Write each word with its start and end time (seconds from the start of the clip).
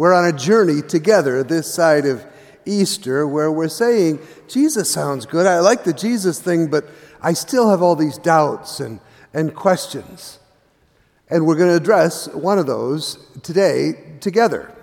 We're 0.00 0.14
on 0.14 0.24
a 0.24 0.32
journey 0.32 0.80
together 0.80 1.42
this 1.42 1.70
side 1.70 2.06
of 2.06 2.24
Easter 2.64 3.28
where 3.28 3.52
we're 3.52 3.68
saying, 3.68 4.18
Jesus 4.48 4.90
sounds 4.90 5.26
good. 5.26 5.46
I 5.46 5.60
like 5.60 5.84
the 5.84 5.92
Jesus 5.92 6.40
thing, 6.40 6.68
but 6.68 6.86
I 7.20 7.34
still 7.34 7.68
have 7.68 7.82
all 7.82 7.96
these 7.96 8.16
doubts 8.16 8.80
and, 8.80 8.98
and 9.34 9.54
questions. 9.54 10.38
And 11.28 11.46
we're 11.46 11.56
going 11.56 11.68
to 11.68 11.76
address 11.76 12.28
one 12.28 12.58
of 12.58 12.66
those 12.66 13.18
today 13.42 14.16
together. 14.20 14.74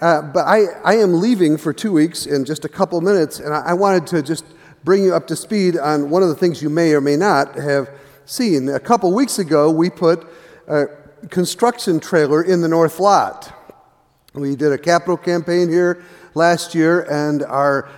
Uh, 0.00 0.22
but 0.22 0.46
I, 0.48 0.64
I 0.84 0.96
am 0.96 1.20
leaving 1.20 1.56
for 1.56 1.72
two 1.72 1.92
weeks 1.92 2.26
in 2.26 2.44
just 2.44 2.64
a 2.64 2.68
couple 2.68 3.00
minutes, 3.02 3.38
and 3.38 3.54
I, 3.54 3.66
I 3.66 3.72
wanted 3.74 4.08
to 4.08 4.20
just 4.20 4.44
bring 4.82 5.04
you 5.04 5.14
up 5.14 5.28
to 5.28 5.36
speed 5.36 5.78
on 5.78 6.10
one 6.10 6.24
of 6.24 6.28
the 6.28 6.34
things 6.34 6.60
you 6.60 6.70
may 6.70 6.92
or 6.92 7.00
may 7.00 7.14
not 7.14 7.54
have 7.54 7.88
seen. 8.26 8.68
A 8.68 8.80
couple 8.80 9.14
weeks 9.14 9.38
ago, 9.38 9.70
we 9.70 9.90
put 9.90 10.26
a 10.66 10.86
construction 11.30 12.00
trailer 12.00 12.42
in 12.42 12.62
the 12.62 12.68
North 12.68 12.98
Lot. 12.98 13.61
We 14.34 14.56
did 14.56 14.72
a 14.72 14.78
capital 14.78 15.18
campaign 15.18 15.68
here 15.68 16.02
last 16.34 16.74
year 16.74 17.02
and 17.02 17.42
are 17.42 17.88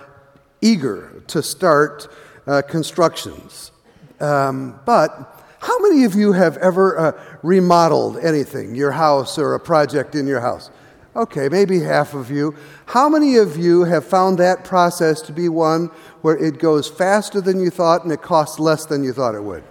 eager 0.61 1.23
to 1.27 1.41
start 1.41 2.09
uh, 2.45 2.61
constructions. 2.61 3.71
Um, 4.19 4.77
but 4.85 5.43
how 5.59 5.79
many 5.79 6.03
of 6.03 6.13
you 6.13 6.33
have 6.33 6.57
ever 6.57 6.99
uh, 6.99 7.37
remodeled 7.41 8.17
anything, 8.17 8.75
your 8.75 8.91
house 8.91 9.37
or 9.37 9.53
a 9.53 9.59
project 9.59 10.13
in 10.13 10.27
your 10.27 10.41
house? 10.41 10.71
Okay, 11.15 11.47
maybe 11.47 11.79
half 11.79 12.13
of 12.13 12.29
you. 12.29 12.53
How 12.87 13.07
many 13.07 13.37
of 13.37 13.55
you 13.55 13.85
have 13.85 14.05
found 14.05 14.37
that 14.39 14.65
process 14.65 15.21
to 15.21 15.31
be 15.31 15.47
one 15.47 15.85
where 16.21 16.35
it 16.35 16.59
goes 16.59 16.89
faster 16.89 17.39
than 17.39 17.61
you 17.61 17.69
thought 17.69 18.03
and 18.03 18.11
it 18.11 18.21
costs 18.21 18.59
less 18.59 18.85
than 18.85 19.05
you 19.05 19.13
thought 19.13 19.35
it 19.35 19.41
would? 19.41 19.63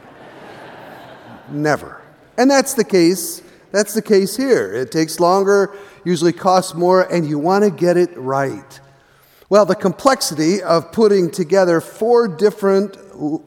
Never. 1.50 2.00
And 2.38 2.50
that's 2.50 2.72
the 2.72 2.84
case. 2.84 3.42
That's 3.72 3.92
the 3.92 4.02
case 4.02 4.36
here. 4.36 4.72
It 4.72 4.90
takes 4.90 5.20
longer, 5.20 5.76
usually 6.04 6.32
costs 6.32 6.74
more, 6.74 7.02
and 7.12 7.26
you 7.26 7.38
want 7.38 7.64
to 7.64 7.70
get 7.70 7.96
it 7.96 8.16
right. 8.16 8.80
Well, 9.48 9.66
the 9.66 9.74
complexity 9.74 10.62
of 10.62 10.90
putting 10.92 11.30
together 11.30 11.80
four 11.80 12.28
different 12.28 12.96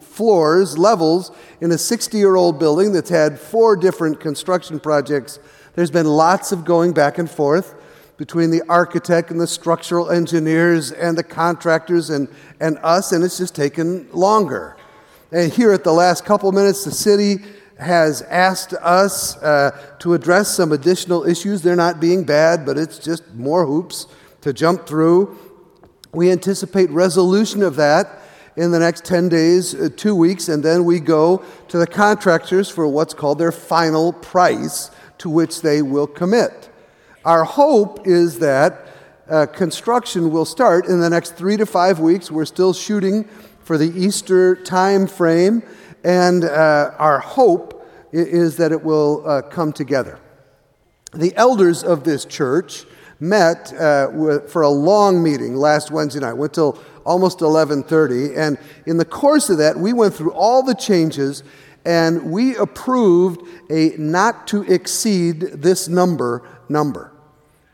floors, 0.03 0.77
levels, 0.77 1.31
in 1.59 1.71
a 1.71 1.77
60 1.77 2.17
year 2.17 2.35
old 2.35 2.59
building 2.59 2.93
that's 2.93 3.09
had 3.09 3.39
four 3.39 3.75
different 3.75 4.19
construction 4.19 4.79
projects, 4.79 5.39
there's 5.75 5.91
been 5.91 6.05
lots 6.05 6.51
of 6.51 6.65
going 6.65 6.93
back 6.93 7.17
and 7.17 7.29
forth 7.29 7.75
between 8.17 8.49
the 8.49 8.63
architect 8.67 9.31
and 9.31 9.39
the 9.39 9.47
structural 9.47 10.09
engineers 10.09 10.91
and 10.91 11.17
the 11.17 11.23
contractors 11.23 12.09
and, 12.09 12.27
and 12.59 12.79
us, 12.81 13.11
and 13.11 13.23
it's 13.23 13.37
just 13.37 13.55
taken 13.55 14.09
longer. 14.11 14.75
And 15.31 15.51
here 15.51 15.71
at 15.71 15.83
the 15.83 15.93
last 15.93 16.25
couple 16.25 16.51
minutes, 16.51 16.83
the 16.83 16.91
city 16.91 17.43
has 17.79 18.21
asked 18.23 18.73
us 18.73 19.37
uh, 19.37 19.71
to 19.99 20.13
address 20.13 20.55
some 20.55 20.71
additional 20.71 21.25
issues. 21.25 21.61
They're 21.61 21.75
not 21.75 21.99
being 21.99 22.23
bad, 22.23 22.65
but 22.65 22.77
it's 22.77 22.99
just 22.99 23.33
more 23.33 23.65
hoops 23.65 24.07
to 24.41 24.53
jump 24.53 24.87
through. 24.87 25.37
We 26.13 26.31
anticipate 26.31 26.89
resolution 26.89 27.61
of 27.61 27.75
that 27.75 28.21
in 28.55 28.71
the 28.71 28.79
next 28.79 29.05
10 29.05 29.29
days, 29.29 29.75
uh, 29.75 29.89
two 29.95 30.15
weeks, 30.15 30.49
and 30.49 30.63
then 30.63 30.83
we 30.83 30.99
go 30.99 31.43
to 31.67 31.77
the 31.77 31.85
contractors 31.85 32.69
for 32.69 32.87
what's 32.87 33.13
called 33.13 33.37
their 33.37 33.51
final 33.51 34.11
price 34.11 34.89
to 35.19 35.29
which 35.29 35.61
they 35.61 35.81
will 35.81 36.07
commit. 36.07 36.69
Our 37.23 37.43
hope 37.43 38.07
is 38.07 38.39
that 38.39 38.87
uh, 39.29 39.45
construction 39.45 40.31
will 40.31 40.45
start 40.45 40.87
in 40.87 41.01
the 41.01 41.09
next 41.09 41.35
three 41.35 41.57
to 41.57 41.65
five 41.65 41.99
weeks. 41.99 42.31
We're 42.31 42.45
still 42.45 42.73
shooting 42.73 43.25
for 43.61 43.77
the 43.77 43.89
Easter 43.89 44.55
time 44.55 45.05
frame, 45.07 45.61
and 46.07 46.45
uh, 46.45 46.93
our 46.97 47.19
hope 47.19 47.85
is 48.13 48.55
that 48.55 48.71
it 48.71 48.81
will 48.81 49.27
uh, 49.27 49.41
come 49.41 49.73
together. 49.73 50.17
The 51.13 51.35
elders 51.35 51.83
of 51.83 52.05
this 52.05 52.23
church 52.23 52.85
met 53.19 53.73
uh, 53.73 54.39
for 54.47 54.61
a 54.61 54.69
long 54.69 55.21
meeting 55.21 55.57
last 55.57 55.91
Wednesday 55.91 56.21
night. 56.21 56.33
Went 56.33 56.53
till 56.53 56.79
almost 57.05 57.39
11:30, 57.39 58.37
and 58.37 58.57
in 58.85 58.95
the 58.95 59.05
course 59.05 59.49
of 59.49 59.57
that, 59.57 59.77
we 59.77 59.91
went 59.91 60.13
through 60.13 60.31
all 60.31 60.63
the 60.63 60.75
changes 60.75 61.43
and 61.85 62.31
we 62.31 62.55
approved 62.55 63.41
a 63.69 63.93
not 63.97 64.47
to 64.47 64.63
exceed 64.63 65.39
this 65.39 65.89
number 65.89 66.41
number 66.69 67.11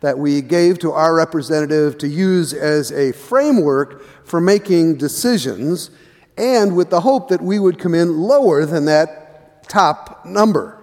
that 0.01 0.17
we 0.17 0.41
gave 0.41 0.79
to 0.79 0.91
our 0.91 1.15
representative 1.15 1.97
to 1.97 2.07
use 2.07 2.53
as 2.53 2.91
a 2.91 3.11
framework 3.13 4.03
for 4.25 4.41
making 4.41 4.95
decisions, 4.97 5.91
and 6.37 6.75
with 6.75 6.89
the 6.89 7.01
hope 7.01 7.29
that 7.29 7.41
we 7.41 7.59
would 7.59 7.79
come 7.79 7.93
in 7.93 8.19
lower 8.19 8.65
than 8.65 8.85
that 8.85 9.67
top 9.67 10.25
number. 10.25 10.79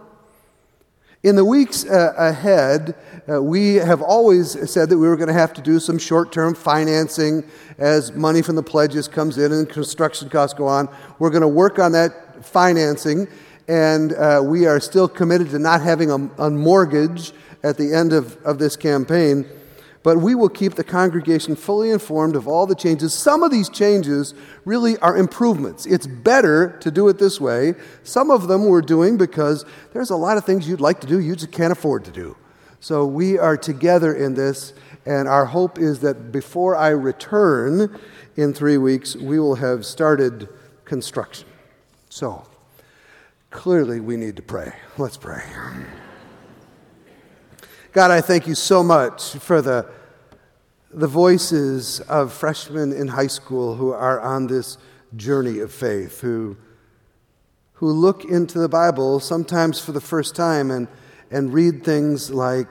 In 1.22 1.36
the 1.36 1.44
weeks 1.44 1.84
uh, 1.84 2.14
ahead, 2.16 2.94
uh, 3.30 3.42
we 3.42 3.74
have 3.74 4.00
always 4.00 4.70
said 4.70 4.88
that 4.88 4.96
we 4.96 5.06
were 5.06 5.16
going 5.16 5.28
to 5.28 5.34
have 5.34 5.52
to 5.52 5.60
do 5.60 5.78
some 5.78 5.98
short 5.98 6.32
term 6.32 6.54
financing 6.54 7.44
as 7.76 8.12
money 8.12 8.40
from 8.40 8.56
the 8.56 8.62
pledges 8.62 9.06
comes 9.06 9.36
in 9.36 9.52
and 9.52 9.68
construction 9.68 10.30
costs 10.30 10.56
go 10.56 10.66
on. 10.66 10.88
We're 11.18 11.28
going 11.28 11.42
to 11.42 11.48
work 11.48 11.78
on 11.78 11.92
that 11.92 12.42
financing, 12.42 13.28
and 13.68 14.14
uh, 14.14 14.40
we 14.42 14.66
are 14.66 14.80
still 14.80 15.08
committed 15.08 15.50
to 15.50 15.58
not 15.58 15.82
having 15.82 16.10
a, 16.10 16.14
a 16.42 16.50
mortgage 16.50 17.32
at 17.62 17.76
the 17.76 17.92
end 17.92 18.14
of, 18.14 18.42
of 18.44 18.58
this 18.58 18.74
campaign. 18.74 19.44
But 20.02 20.18
we 20.18 20.34
will 20.34 20.48
keep 20.48 20.74
the 20.74 20.84
congregation 20.84 21.56
fully 21.56 21.90
informed 21.90 22.34
of 22.34 22.48
all 22.48 22.66
the 22.66 22.74
changes. 22.74 23.12
Some 23.12 23.42
of 23.42 23.50
these 23.50 23.68
changes 23.68 24.34
really 24.64 24.96
are 24.98 25.16
improvements. 25.16 25.84
It's 25.84 26.06
better 26.06 26.78
to 26.80 26.90
do 26.90 27.08
it 27.08 27.18
this 27.18 27.38
way. 27.38 27.74
Some 28.02 28.30
of 28.30 28.48
them 28.48 28.64
we're 28.64 28.80
doing 28.80 29.18
because 29.18 29.66
there's 29.92 30.10
a 30.10 30.16
lot 30.16 30.38
of 30.38 30.44
things 30.44 30.66
you'd 30.66 30.80
like 30.80 31.00
to 31.00 31.06
do 31.06 31.20
you 31.20 31.36
just 31.36 31.52
can't 31.52 31.72
afford 31.72 32.04
to 32.06 32.10
do. 32.10 32.36
So 32.80 33.04
we 33.04 33.38
are 33.38 33.58
together 33.58 34.14
in 34.14 34.34
this, 34.34 34.72
and 35.04 35.28
our 35.28 35.44
hope 35.44 35.78
is 35.78 36.00
that 36.00 36.32
before 36.32 36.74
I 36.74 36.88
return 36.88 38.00
in 38.36 38.54
three 38.54 38.78
weeks, 38.78 39.14
we 39.14 39.38
will 39.38 39.56
have 39.56 39.84
started 39.84 40.48
construction. 40.86 41.46
So 42.08 42.46
clearly, 43.50 44.00
we 44.00 44.16
need 44.16 44.36
to 44.36 44.42
pray. 44.42 44.72
Let's 44.96 45.18
pray. 45.18 45.42
God, 47.92 48.12
I 48.12 48.20
thank 48.20 48.46
you 48.46 48.54
so 48.54 48.84
much 48.84 49.32
for 49.32 49.60
the, 49.60 49.84
the 50.92 51.08
voices 51.08 51.98
of 52.02 52.32
freshmen 52.32 52.92
in 52.92 53.08
high 53.08 53.26
school 53.26 53.74
who 53.74 53.90
are 53.90 54.20
on 54.20 54.46
this 54.46 54.78
journey 55.16 55.58
of 55.58 55.72
faith, 55.72 56.20
who, 56.20 56.56
who 57.72 57.90
look 57.90 58.24
into 58.24 58.60
the 58.60 58.68
Bible 58.68 59.18
sometimes 59.18 59.80
for 59.80 59.90
the 59.90 60.00
first 60.00 60.36
time 60.36 60.70
and, 60.70 60.86
and 61.32 61.52
read 61.52 61.82
things 61.84 62.30
like, 62.30 62.68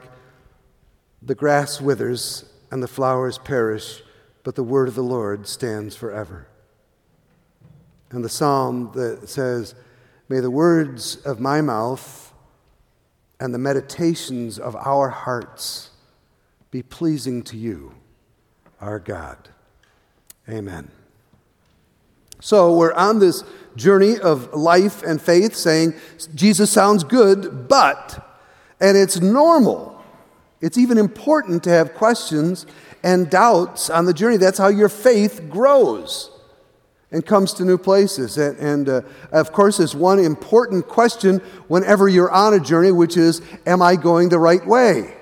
The 1.21 1.35
grass 1.35 1.81
withers 1.81 2.45
and 2.71 2.81
the 2.81 2.87
flowers 2.87 3.37
perish, 3.37 4.01
but 4.43 4.55
the 4.55 4.63
word 4.63 4.87
of 4.87 4.95
the 4.95 5.03
Lord 5.03 5.47
stands 5.47 5.97
forever. 5.97 6.47
And 8.09 8.23
the 8.23 8.29
psalm 8.29 8.91
that 8.95 9.27
says, 9.27 9.75
May 10.29 10.39
the 10.39 10.49
words 10.49 11.17
of 11.25 11.41
my 11.41 11.59
mouth 11.59 12.28
and 13.39 13.53
the 13.53 13.59
meditations 13.59 14.59
of 14.59 14.75
our 14.75 15.09
hearts 15.09 15.91
be 16.71 16.83
pleasing 16.83 17.41
to 17.43 17.57
you, 17.57 17.93
our 18.81 18.99
God. 18.99 19.49
Amen. 20.47 20.91
So 22.41 22.75
we're 22.75 22.93
on 22.93 23.19
this 23.19 23.43
journey 23.75 24.17
of 24.17 24.53
life 24.53 25.03
and 25.03 25.21
faith 25.21 25.55
saying 25.55 25.93
Jesus 26.35 26.71
sounds 26.71 27.03
good, 27.03 27.67
but, 27.67 28.25
and 28.79 28.97
it's 28.97 29.19
normal. 29.19 30.01
It's 30.61 30.77
even 30.77 30.97
important 30.97 31.63
to 31.63 31.69
have 31.69 31.93
questions 31.93 32.65
and 33.03 33.29
doubts 33.29 33.89
on 33.89 34.05
the 34.05 34.13
journey. 34.13 34.37
That's 34.37 34.57
how 34.57 34.67
your 34.67 34.89
faith 34.89 35.49
grows 35.49 36.31
and 37.11 37.25
comes 37.25 37.53
to 37.53 37.65
new 37.65 37.77
places. 37.77 38.37
And, 38.37 38.57
and 38.59 38.89
uh, 38.89 39.01
of 39.31 39.51
course, 39.51 39.77
there's 39.77 39.95
one 39.95 40.19
important 40.19 40.87
question 40.87 41.39
whenever 41.67 42.07
you're 42.07 42.31
on 42.31 42.53
a 42.53 42.59
journey, 42.59 42.91
which 42.91 43.17
is, 43.17 43.41
Am 43.65 43.81
I 43.81 43.95
going 43.95 44.29
the 44.29 44.39
right 44.39 44.65
way? 44.65 45.15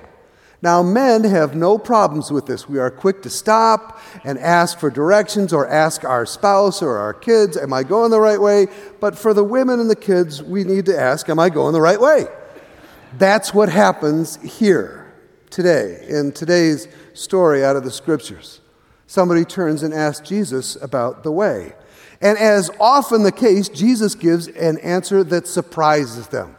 Now, 0.61 0.81
men 0.81 1.23
have 1.23 1.55
no 1.55 1.77
problems 1.77 2.31
with 2.31 2.47
this. 2.47 2.67
We 2.67 2.79
are 2.79 2.89
quick 2.89 3.21
to 3.21 3.29
stop 3.29 4.01
and 4.23 4.39
ask 4.39 4.79
for 4.79 4.89
directions 4.89 5.53
or 5.53 5.67
ask 5.67 6.03
our 6.03 6.25
spouse 6.25 6.81
or 6.81 6.97
our 6.97 7.13
kids, 7.13 7.55
Am 7.55 7.71
I 7.71 7.83
going 7.83 8.11
the 8.11 8.19
right 8.19 8.41
way? 8.41 8.67
But 8.99 9.17
for 9.17 9.33
the 9.33 9.43
women 9.43 9.79
and 9.79 9.89
the 9.89 9.95
kids, 9.95 10.41
we 10.43 10.63
need 10.63 10.85
to 10.87 10.99
ask, 10.99 11.29
Am 11.29 11.39
I 11.39 11.49
going 11.49 11.73
the 11.73 11.81
right 11.81 12.01
way? 12.01 12.25
That's 13.17 13.53
what 13.53 13.69
happens 13.69 14.35
here 14.43 15.13
today 15.49 16.05
in 16.09 16.33
today's 16.33 16.87
story 17.13 17.63
out 17.63 17.77
of 17.77 17.83
the 17.83 17.91
scriptures 17.91 18.59
somebody 19.07 19.45
turns 19.45 19.81
and 19.81 19.93
asks 19.93 20.27
Jesus 20.27 20.75
about 20.81 21.23
the 21.23 21.31
way. 21.31 21.73
And 22.21 22.37
as 22.37 22.69
often 22.79 23.23
the 23.23 23.31
case, 23.31 23.69
Jesus 23.69 24.15
gives 24.15 24.47
an 24.47 24.77
answer 24.79 25.23
that 25.23 25.47
surprises 25.47 26.27
them. 26.27 26.55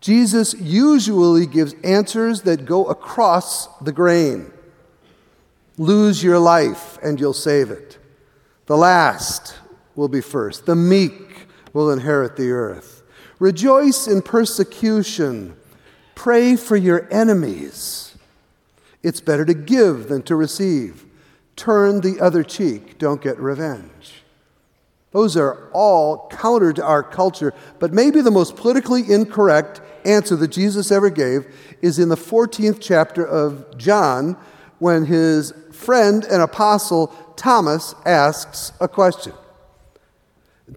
Jesus 0.00 0.54
usually 0.54 1.46
gives 1.46 1.74
answers 1.84 2.42
that 2.42 2.64
go 2.64 2.86
across 2.86 3.66
the 3.78 3.92
grain. 3.92 4.50
Lose 5.76 6.22
your 6.22 6.38
life 6.38 6.98
and 7.02 7.20
you'll 7.20 7.32
save 7.32 7.70
it. 7.70 7.98
The 8.66 8.76
last 8.76 9.58
will 9.94 10.08
be 10.08 10.20
first. 10.20 10.64
The 10.64 10.76
meek 10.76 11.46
will 11.72 11.90
inherit 11.90 12.36
the 12.36 12.50
earth. 12.50 13.02
Rejoice 13.38 14.06
in 14.06 14.22
persecution. 14.22 15.56
Pray 16.14 16.56
for 16.56 16.76
your 16.76 17.08
enemies. 17.12 18.16
It's 19.02 19.20
better 19.20 19.44
to 19.44 19.54
give 19.54 20.08
than 20.08 20.22
to 20.22 20.36
receive. 20.36 21.04
Turn 21.60 22.00
the 22.00 22.18
other 22.20 22.42
cheek, 22.42 22.96
don't 22.96 23.20
get 23.20 23.38
revenge. 23.38 24.22
Those 25.10 25.36
are 25.36 25.68
all 25.74 26.26
counter 26.30 26.72
to 26.72 26.82
our 26.82 27.02
culture, 27.02 27.52
but 27.78 27.92
maybe 27.92 28.22
the 28.22 28.30
most 28.30 28.56
politically 28.56 29.02
incorrect 29.12 29.82
answer 30.06 30.36
that 30.36 30.52
Jesus 30.52 30.90
ever 30.90 31.10
gave 31.10 31.46
is 31.82 31.98
in 31.98 32.08
the 32.08 32.16
14th 32.16 32.78
chapter 32.80 33.22
of 33.26 33.76
John 33.76 34.38
when 34.78 35.04
his 35.04 35.52
friend 35.70 36.24
and 36.24 36.40
apostle 36.40 37.08
Thomas 37.36 37.94
asks 38.06 38.72
a 38.80 38.88
question. 38.88 39.34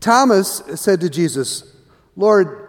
Thomas 0.02 0.64
said 0.76 1.00
to 1.00 1.10
Jesus, 1.10 1.64
Lord, 2.18 2.63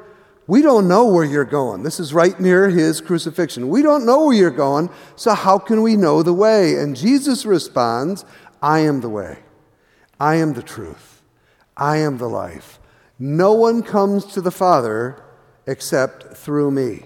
we 0.46 0.61
don't 0.62 0.88
know 0.88 1.06
where 1.06 1.25
you're 1.25 1.44
going. 1.44 1.82
This 1.82 1.99
is 1.99 2.12
right 2.12 2.38
near 2.38 2.69
his 2.69 3.00
crucifixion. 3.00 3.69
We 3.69 3.82
don't 3.82 4.05
know 4.05 4.26
where 4.26 4.37
you're 4.37 4.50
going, 4.50 4.91
so 5.17 5.35
how 5.35 5.58
can 5.58 5.82
we 5.82 5.96
know 5.96 6.23
the 6.23 6.35
way? 6.35 6.76
And 6.76 6.96
Jesus 6.96 7.46
responds, 7.46 8.25
I 8.62 8.81
am 8.81 9.00
the 9.00 9.08
way. 9.08 9.38
I 10.20 10.37
am 10.37 10.52
the 10.52 10.62
truth. 10.62 11.23
I 11.76 11.99
am 11.99 12.19
the 12.19 12.29
life. 12.29 12.79
No 13.19 13.52
one 13.52 13.82
comes 13.82 14.26
to 14.26 14.41
the 14.41 14.50
Father 14.50 15.23
except 15.67 16.37
through 16.37 16.70
me. 16.70 17.05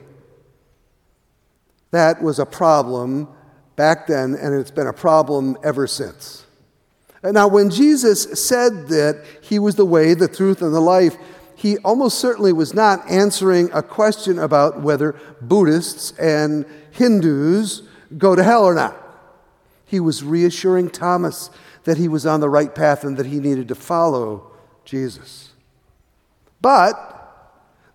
That 1.90 2.22
was 2.22 2.38
a 2.38 2.46
problem 2.46 3.28
back 3.76 4.06
then, 4.08 4.34
and 4.34 4.54
it's 4.54 4.70
been 4.70 4.86
a 4.88 4.92
problem 4.92 5.56
ever 5.62 5.86
since. 5.86 6.44
Now, 7.22 7.48
when 7.48 7.70
Jesus 7.70 8.46
said 8.46 8.88
that 8.88 9.24
he 9.40 9.58
was 9.58 9.76
the 9.76 9.84
way, 9.84 10.14
the 10.14 10.28
truth, 10.28 10.62
and 10.62 10.74
the 10.74 10.80
life, 10.80 11.16
he 11.58 11.76
almost 11.78 12.20
certainly 12.20 12.52
was 12.52 12.72
not 12.72 13.10
answering 13.10 13.68
a 13.72 13.82
question 13.82 14.38
about 14.38 14.80
whether 14.80 15.16
Buddhists 15.40 16.12
and 16.12 16.64
Hindus 16.92 17.82
go 18.16 18.36
to 18.36 18.44
hell 18.44 18.64
or 18.64 18.74
not. 18.74 18.96
He 19.84 19.98
was 19.98 20.22
reassuring 20.22 20.90
Thomas 20.90 21.50
that 21.82 21.96
he 21.96 22.06
was 22.06 22.24
on 22.24 22.38
the 22.38 22.48
right 22.48 22.72
path 22.72 23.02
and 23.02 23.16
that 23.16 23.26
he 23.26 23.40
needed 23.40 23.66
to 23.68 23.74
follow 23.74 24.52
Jesus. 24.84 25.50
But 26.62 26.94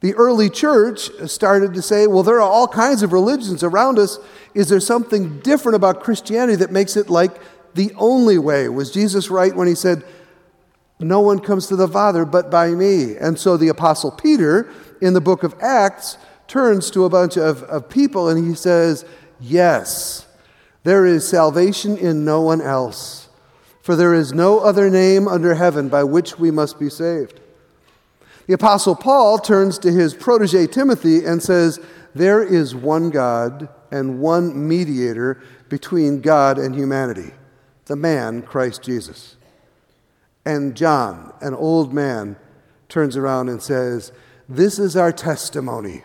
the 0.02 0.14
early 0.16 0.50
church 0.50 1.10
started 1.28 1.74
to 1.76 1.82
say, 1.82 2.06
well, 2.06 2.24
there 2.24 2.42
are 2.42 2.42
all 2.42 2.68
kinds 2.68 3.02
of 3.02 3.14
religions 3.14 3.64
around 3.64 3.98
us. 3.98 4.20
Is 4.54 4.68
there 4.68 4.82
something 4.82 5.40
different 5.40 5.78
about 5.78 6.04
Christianity 6.04 6.58
that 6.58 6.70
makes 6.70 6.98
it 6.98 7.10
like 7.10 7.40
the 7.76 7.94
only 7.96 8.38
way? 8.38 8.68
Was 8.68 8.92
Jesus 8.92 9.30
right 9.30 9.56
when 9.56 9.70
he 9.70 9.76
said, 9.76 10.04
no 11.04 11.20
one 11.20 11.40
comes 11.40 11.68
to 11.68 11.76
the 11.76 11.88
Father 11.88 12.26
but 12.26 12.50
by 12.50 12.70
me. 12.70 13.16
And 13.18 13.38
so 13.40 13.58
the 13.58 13.70
Apostle 13.70 14.12
Peter 14.12 14.72
in 15.02 15.14
the 15.14 15.22
book 15.22 15.44
of 15.44 15.56
Acts 15.60 16.18
turns 16.48 16.92
to 16.92 17.06
a 17.06 17.10
bunch 17.10 17.38
of, 17.38 17.64
of 17.64 17.90
people 17.90 18.30
and 18.30 18.48
he 18.48 18.56
says, 18.56 19.06
Yes, 19.40 20.28
there 20.84 21.06
is 21.06 21.28
salvation 21.28 21.98
in 21.98 22.26
no 22.26 22.42
one 22.42 22.62
else, 22.62 23.30
for 23.82 23.96
there 23.96 24.14
is 24.14 24.34
no 24.34 24.60
other 24.60 24.90
name 24.90 25.28
under 25.28 25.56
heaven 25.56 25.90
by 25.90 26.04
which 26.04 26.38
we 26.38 26.52
must 26.52 26.80
be 26.80 26.90
saved. 26.90 27.40
The 28.48 28.54
Apostle 28.54 28.96
Paul 28.96 29.40
turns 29.40 29.80
to 29.80 29.92
his 29.92 30.14
protege 30.14 30.68
Timothy 30.68 31.26
and 31.26 31.42
says, 31.42 31.80
There 32.14 32.44
is 32.44 32.76
one 32.76 33.10
God 33.10 33.70
and 33.92 34.20
one 34.20 34.68
mediator 34.68 35.42
between 35.70 36.20
God 36.20 36.58
and 36.58 36.76
humanity, 36.76 37.32
the 37.86 37.96
man, 37.96 38.42
Christ 38.42 38.84
Jesus. 38.84 39.38
And 40.46 40.76
John, 40.76 41.34
an 41.42 41.54
old 41.54 41.94
man, 41.94 42.36
turns 42.90 43.16
around 43.16 43.50
and 43.50 43.62
says, 43.62 44.12
This 44.50 44.78
is 44.80 44.96
our 44.98 45.12
testimony. 45.12 46.04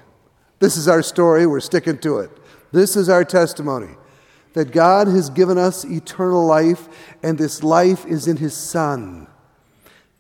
This 0.61 0.77
is 0.77 0.89
our 0.89 1.03
story. 1.03 1.47
We're 1.47 1.61
sticking 1.61 1.99
to 1.99 2.19
it. 2.19 2.31
This 2.73 2.97
is 2.97 3.09
our 3.09 3.25
testimony 3.25 3.95
that 4.55 4.73
God 4.73 5.07
has 5.09 5.31
given 5.31 5.59
us 5.59 5.85
eternal 5.85 6.45
life, 6.45 6.89
and 7.23 7.39
this 7.39 7.63
life 7.63 8.07
is 8.07 8.27
in 8.27 8.39
His 8.39 8.55
Son. 8.57 9.29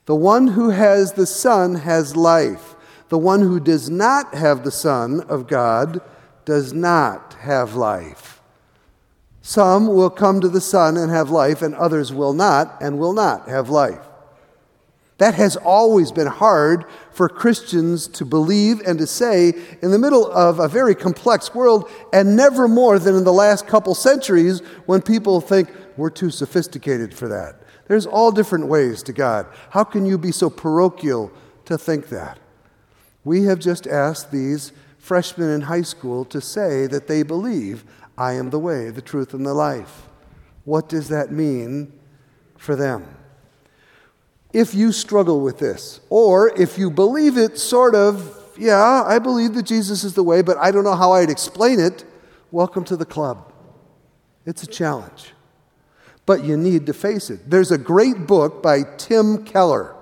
The 0.06 0.14
one 0.14 0.48
who 0.48 0.70
has 0.70 1.12
the 1.12 1.26
Son 1.26 1.74
has 1.76 2.16
life. 2.16 2.76
The 3.08 3.18
one 3.18 3.40
who 3.40 3.58
does 3.58 3.88
not 3.88 4.34
have 4.34 4.64
the 4.64 4.70
Son 4.70 5.22
of 5.22 5.46
God 5.46 6.00
does 6.44 6.72
not 6.72 7.34
have 7.40 7.74
life. 7.74 8.40
Some 9.42 9.86
will 9.86 10.10
come 10.10 10.40
to 10.40 10.48
the 10.48 10.60
Son 10.60 10.96
and 10.96 11.10
have 11.10 11.30
life, 11.30 11.62
and 11.62 11.74
others 11.74 12.12
will 12.12 12.32
not 12.32 12.76
and 12.80 12.98
will 12.98 13.14
not 13.14 13.48
have 13.48 13.70
life. 13.70 14.07
That 15.18 15.34
has 15.34 15.56
always 15.56 16.12
been 16.12 16.28
hard 16.28 16.84
for 17.10 17.28
Christians 17.28 18.06
to 18.08 18.24
believe 18.24 18.80
and 18.86 18.98
to 19.00 19.06
say 19.06 19.52
in 19.82 19.90
the 19.90 19.98
middle 19.98 20.30
of 20.30 20.60
a 20.60 20.68
very 20.68 20.94
complex 20.94 21.54
world, 21.54 21.90
and 22.12 22.36
never 22.36 22.68
more 22.68 23.00
than 23.00 23.16
in 23.16 23.24
the 23.24 23.32
last 23.32 23.66
couple 23.66 23.94
centuries 23.96 24.60
when 24.86 25.02
people 25.02 25.40
think 25.40 25.70
we're 25.96 26.10
too 26.10 26.30
sophisticated 26.30 27.12
for 27.12 27.26
that. 27.28 27.56
There's 27.88 28.06
all 28.06 28.30
different 28.30 28.68
ways 28.68 29.02
to 29.04 29.12
God. 29.12 29.46
How 29.70 29.82
can 29.82 30.06
you 30.06 30.18
be 30.18 30.30
so 30.30 30.50
parochial 30.50 31.32
to 31.64 31.76
think 31.76 32.10
that? 32.10 32.38
We 33.24 33.44
have 33.44 33.58
just 33.58 33.88
asked 33.88 34.30
these 34.30 34.72
freshmen 34.98 35.50
in 35.50 35.62
high 35.62 35.82
school 35.82 36.24
to 36.26 36.40
say 36.40 36.86
that 36.86 37.08
they 37.08 37.24
believe, 37.24 37.84
I 38.16 38.34
am 38.34 38.50
the 38.50 38.58
way, 38.58 38.90
the 38.90 39.02
truth, 39.02 39.34
and 39.34 39.44
the 39.44 39.54
life. 39.54 40.08
What 40.64 40.88
does 40.88 41.08
that 41.08 41.32
mean 41.32 41.92
for 42.56 42.76
them? 42.76 43.17
If 44.58 44.74
you 44.74 44.90
struggle 44.90 45.40
with 45.40 45.60
this. 45.60 46.00
Or 46.10 46.48
if 46.60 46.78
you 46.78 46.90
believe 46.90 47.38
it, 47.38 47.58
sort 47.58 47.94
of, 47.94 48.52
yeah, 48.58 49.04
I 49.06 49.20
believe 49.20 49.54
that 49.54 49.62
Jesus 49.62 50.02
is 50.02 50.14
the 50.14 50.24
way, 50.24 50.42
but 50.42 50.56
I 50.56 50.72
don't 50.72 50.82
know 50.82 50.96
how 50.96 51.12
I'd 51.12 51.30
explain 51.30 51.78
it, 51.78 52.04
welcome 52.50 52.82
to 52.86 52.96
the 52.96 53.04
club. 53.04 53.52
It's 54.44 54.64
a 54.64 54.66
challenge. 54.66 55.32
But 56.26 56.42
you 56.42 56.56
need 56.56 56.86
to 56.86 56.92
face 56.92 57.30
it. 57.30 57.48
There's 57.48 57.70
a 57.70 57.78
great 57.78 58.26
book 58.26 58.60
by 58.60 58.82
Tim 58.96 59.44
Keller. 59.44 59.94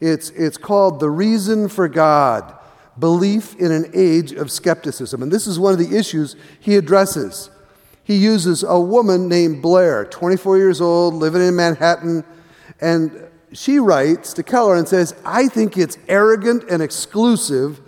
It's, 0.00 0.30
it's 0.30 0.56
called 0.56 1.00
The 1.00 1.10
Reason 1.10 1.68
for 1.68 1.88
God 1.88 2.56
Belief 3.00 3.56
in 3.56 3.72
an 3.72 3.90
Age 3.92 4.30
of 4.30 4.52
Skepticism. 4.52 5.20
And 5.20 5.32
this 5.32 5.48
is 5.48 5.58
one 5.58 5.72
of 5.72 5.80
the 5.80 5.96
issues 5.96 6.36
he 6.60 6.76
addresses. 6.76 7.50
He 8.04 8.18
uses 8.18 8.62
a 8.62 8.78
woman 8.78 9.28
named 9.28 9.62
Blair, 9.62 10.04
24 10.04 10.58
years 10.58 10.80
old, 10.80 11.14
living 11.14 11.42
in 11.42 11.56
Manhattan, 11.56 12.24
and 12.80 13.25
she 13.56 13.78
writes 13.78 14.32
to 14.34 14.42
Keller 14.42 14.76
and 14.76 14.86
says, 14.86 15.14
I 15.24 15.48
think 15.48 15.76
it's 15.76 15.98
arrogant 16.08 16.64
and 16.70 16.82
exclusive 16.82 17.80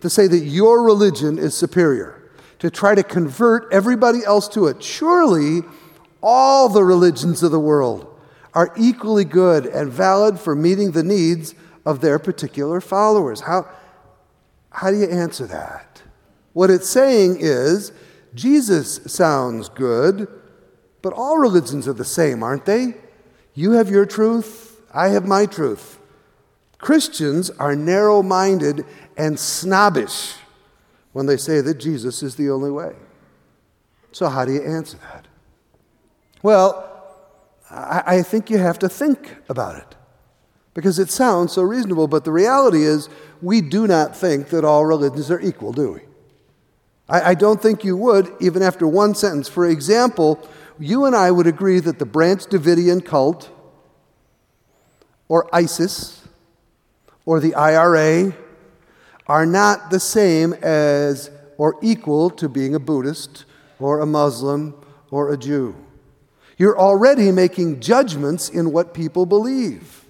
to 0.00 0.10
say 0.10 0.26
that 0.26 0.38
your 0.38 0.82
religion 0.82 1.38
is 1.38 1.56
superior, 1.56 2.30
to 2.60 2.70
try 2.70 2.94
to 2.94 3.02
convert 3.02 3.72
everybody 3.72 4.24
else 4.24 4.48
to 4.48 4.66
it. 4.66 4.82
Surely 4.82 5.62
all 6.22 6.68
the 6.68 6.84
religions 6.84 7.42
of 7.42 7.50
the 7.50 7.60
world 7.60 8.06
are 8.54 8.72
equally 8.76 9.24
good 9.24 9.66
and 9.66 9.92
valid 9.92 10.38
for 10.38 10.54
meeting 10.54 10.92
the 10.92 11.02
needs 11.02 11.54
of 11.84 12.00
their 12.00 12.18
particular 12.18 12.80
followers. 12.80 13.40
How, 13.40 13.68
how 14.70 14.90
do 14.90 14.98
you 14.98 15.08
answer 15.08 15.46
that? 15.46 16.02
What 16.52 16.70
it's 16.70 16.88
saying 16.88 17.38
is 17.40 17.92
Jesus 18.34 19.00
sounds 19.06 19.68
good, 19.68 20.28
but 21.02 21.12
all 21.12 21.38
religions 21.38 21.86
are 21.86 21.92
the 21.92 22.04
same, 22.04 22.42
aren't 22.42 22.64
they? 22.64 22.94
You 23.54 23.72
have 23.72 23.90
your 23.90 24.06
truth, 24.06 24.65
I 24.96 25.08
have 25.08 25.26
my 25.26 25.44
truth. 25.44 25.98
Christians 26.78 27.50
are 27.50 27.76
narrow 27.76 28.22
minded 28.22 28.86
and 29.16 29.38
snobbish 29.38 30.36
when 31.12 31.26
they 31.26 31.36
say 31.36 31.60
that 31.60 31.74
Jesus 31.74 32.22
is 32.22 32.36
the 32.36 32.50
only 32.50 32.70
way. 32.70 32.94
So, 34.10 34.28
how 34.28 34.46
do 34.46 34.52
you 34.52 34.62
answer 34.62 34.96
that? 35.12 35.26
Well, 36.42 36.82
I, 37.70 38.22
think 38.22 38.48
you 38.48 38.58
have 38.58 38.78
to 38.78 38.88
think 38.88 39.36
about 39.48 39.76
it 39.76 39.96
because 40.72 40.98
it 40.98 41.10
sounds 41.10 41.52
so 41.52 41.62
reasonable, 41.62 42.06
but 42.06 42.24
the 42.24 42.32
reality 42.32 42.84
is 42.84 43.08
we 43.42 43.60
do 43.60 43.86
not 43.86 44.16
think 44.16 44.48
that 44.50 44.64
all 44.64 44.86
religions 44.86 45.30
are 45.30 45.40
equal, 45.40 45.72
do 45.72 45.92
we? 45.92 46.00
I 47.08 47.34
don't 47.34 47.62
think 47.62 47.84
you 47.84 47.96
would, 47.96 48.32
even 48.40 48.62
after 48.62 48.86
one 48.86 49.14
sentence. 49.14 49.48
For 49.48 49.68
example, 49.68 50.40
you 50.78 51.04
and 51.04 51.14
I 51.14 51.30
would 51.30 51.46
agree 51.46 51.78
that 51.80 51.98
the 51.98 52.06
Branch 52.06 52.44
Davidian 52.44 53.04
cult 53.04 53.50
or 55.28 55.48
ISIS 55.52 56.22
or 57.24 57.40
the 57.40 57.54
IRA 57.54 58.34
are 59.26 59.46
not 59.46 59.90
the 59.90 60.00
same 60.00 60.52
as 60.54 61.30
or 61.58 61.76
equal 61.82 62.30
to 62.30 62.48
being 62.48 62.74
a 62.74 62.78
Buddhist 62.78 63.44
or 63.78 64.00
a 64.00 64.06
Muslim 64.06 64.74
or 65.10 65.32
a 65.32 65.36
Jew. 65.36 65.74
You're 66.58 66.78
already 66.78 67.32
making 67.32 67.80
judgments 67.80 68.48
in 68.48 68.72
what 68.72 68.94
people 68.94 69.26
believe. 69.26 70.04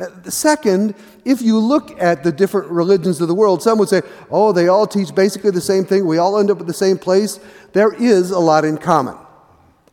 Uh, 0.00 0.06
second, 0.30 0.94
if 1.24 1.40
you 1.40 1.58
look 1.58 2.00
at 2.00 2.24
the 2.24 2.32
different 2.32 2.68
religions 2.70 3.20
of 3.20 3.28
the 3.28 3.34
world, 3.34 3.62
some 3.62 3.78
would 3.78 3.88
say, 3.88 4.02
oh, 4.30 4.52
they 4.52 4.68
all 4.68 4.86
teach 4.86 5.14
basically 5.14 5.50
the 5.50 5.60
same 5.60 5.84
thing. 5.84 6.06
We 6.06 6.18
all 6.18 6.38
end 6.38 6.50
up 6.50 6.60
at 6.60 6.66
the 6.66 6.72
same 6.72 6.98
place. 6.98 7.38
There 7.72 7.92
is 7.92 8.30
a 8.30 8.38
lot 8.38 8.64
in 8.64 8.78
common. 8.78 9.16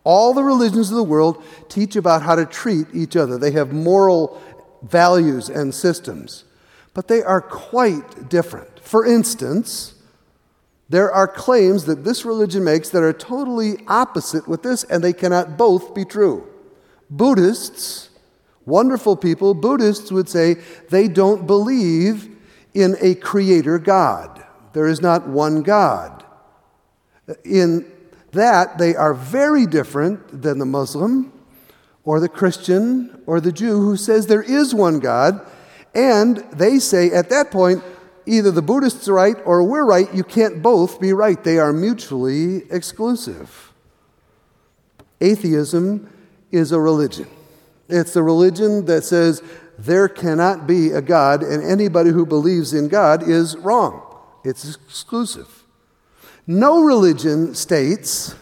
All 0.04 0.34
the 0.34 0.44
religions 0.44 0.90
of 0.90 0.96
the 0.96 1.04
world 1.04 1.44
teach 1.70 1.96
about 1.96 2.24
how 2.24 2.36
to 2.36 2.46
treat 2.46 2.88
each 2.94 3.16
other. 3.16 3.38
They 3.38 3.52
have 3.52 3.72
moral 3.72 4.42
values 4.82 5.50
and 5.50 5.76
systems, 5.76 6.44
but 6.94 7.08
they 7.08 7.22
are 7.22 7.42
quite 7.42 8.30
different. 8.30 8.80
For 8.80 9.06
instance, 9.06 9.94
There 10.92 11.10
are 11.10 11.26
claims 11.26 11.86
that 11.86 12.04
this 12.04 12.26
religion 12.26 12.66
makes 12.66 12.90
that 12.90 13.02
are 13.02 13.14
totally 13.14 13.78
opposite 13.88 14.46
with 14.46 14.62
this, 14.62 14.84
and 14.84 15.02
they 15.02 15.14
cannot 15.14 15.58
both 15.58 15.96
be 15.96 16.04
true. 16.04 16.46
Buddhists, 17.10 18.10
wonderful 18.66 19.16
people, 19.16 19.54
Buddhists 19.54 20.12
would 20.12 20.28
say 20.28 20.56
they 20.90 21.08
don't 21.08 21.48
believe 21.48 22.36
in 22.74 22.98
a 23.00 23.16
creator 23.16 23.80
God. 23.80 24.46
There 24.74 24.86
is 24.86 25.00
not 25.00 25.30
one 25.30 25.64
God. 25.64 26.26
In 27.46 27.90
that, 28.32 28.78
they 28.78 28.96
are 28.96 29.14
very 29.14 29.66
different 29.66 30.42
than 30.42 30.60
the 30.60 30.66
Muslim 30.66 31.34
or 32.04 32.20
the 32.20 32.30
Christian 32.30 33.22
or 33.26 33.40
the 33.40 33.52
Jew 33.52 33.82
who 33.82 33.98
says 33.98 34.28
there 34.28 34.42
is 34.42 34.74
one 34.74 35.00
God. 35.00 35.46
And 35.94 36.38
they 36.54 36.80
say 36.80 37.12
at 37.12 37.30
that 37.30 37.52
point, 37.52 37.84
either 38.26 38.52
the 38.52 38.62
Buddhists 38.62 39.08
are 39.08 39.14
right 39.14 39.36
or 39.46 39.64
we're 39.64 39.86
right. 39.86 40.14
You 40.14 40.24
can't 40.24 40.62
both 40.62 41.00
be 41.00 41.14
right. 41.14 41.44
They 41.44 41.60
are 41.60 41.74
mutually 41.74 42.64
exclusive. 42.72 43.74
Atheism 45.20 46.10
is 46.52 46.72
a 46.72 46.80
religion. 46.80 47.28
It's 47.90 48.16
a 48.16 48.24
religion 48.24 48.86
that 48.86 49.04
says 49.04 49.44
there 49.78 50.08
cannot 50.08 50.68
be 50.68 50.92
a 50.92 51.02
God, 51.02 51.44
and 51.44 51.64
anybody 51.64 52.12
who 52.12 52.26
believes 52.26 52.74
in 52.74 52.88
God 52.88 53.28
is 53.28 53.58
wrong. 53.58 54.02
It's 54.44 54.76
exclusive. 54.76 55.61
No 56.48 56.84
religion 56.84 57.56
states, 57.56 58.36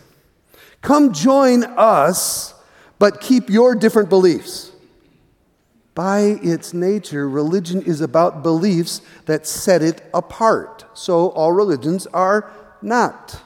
come 0.82 1.14
join 1.14 1.64
us, 1.64 2.54
but 2.98 3.22
keep 3.22 3.50
your 3.50 3.76
different 3.76 4.10
beliefs. 4.10 4.72
By 5.96 6.40
its 6.42 6.74
nature, 6.74 7.28
religion 7.28 7.82
is 7.82 8.00
about 8.00 8.42
beliefs 8.42 9.02
that 9.26 9.46
set 9.46 9.82
it 9.82 10.02
apart. 10.14 10.86
So 10.94 11.30
all 11.32 11.52
religions 11.52 12.08
are 12.08 12.52
not 12.82 13.42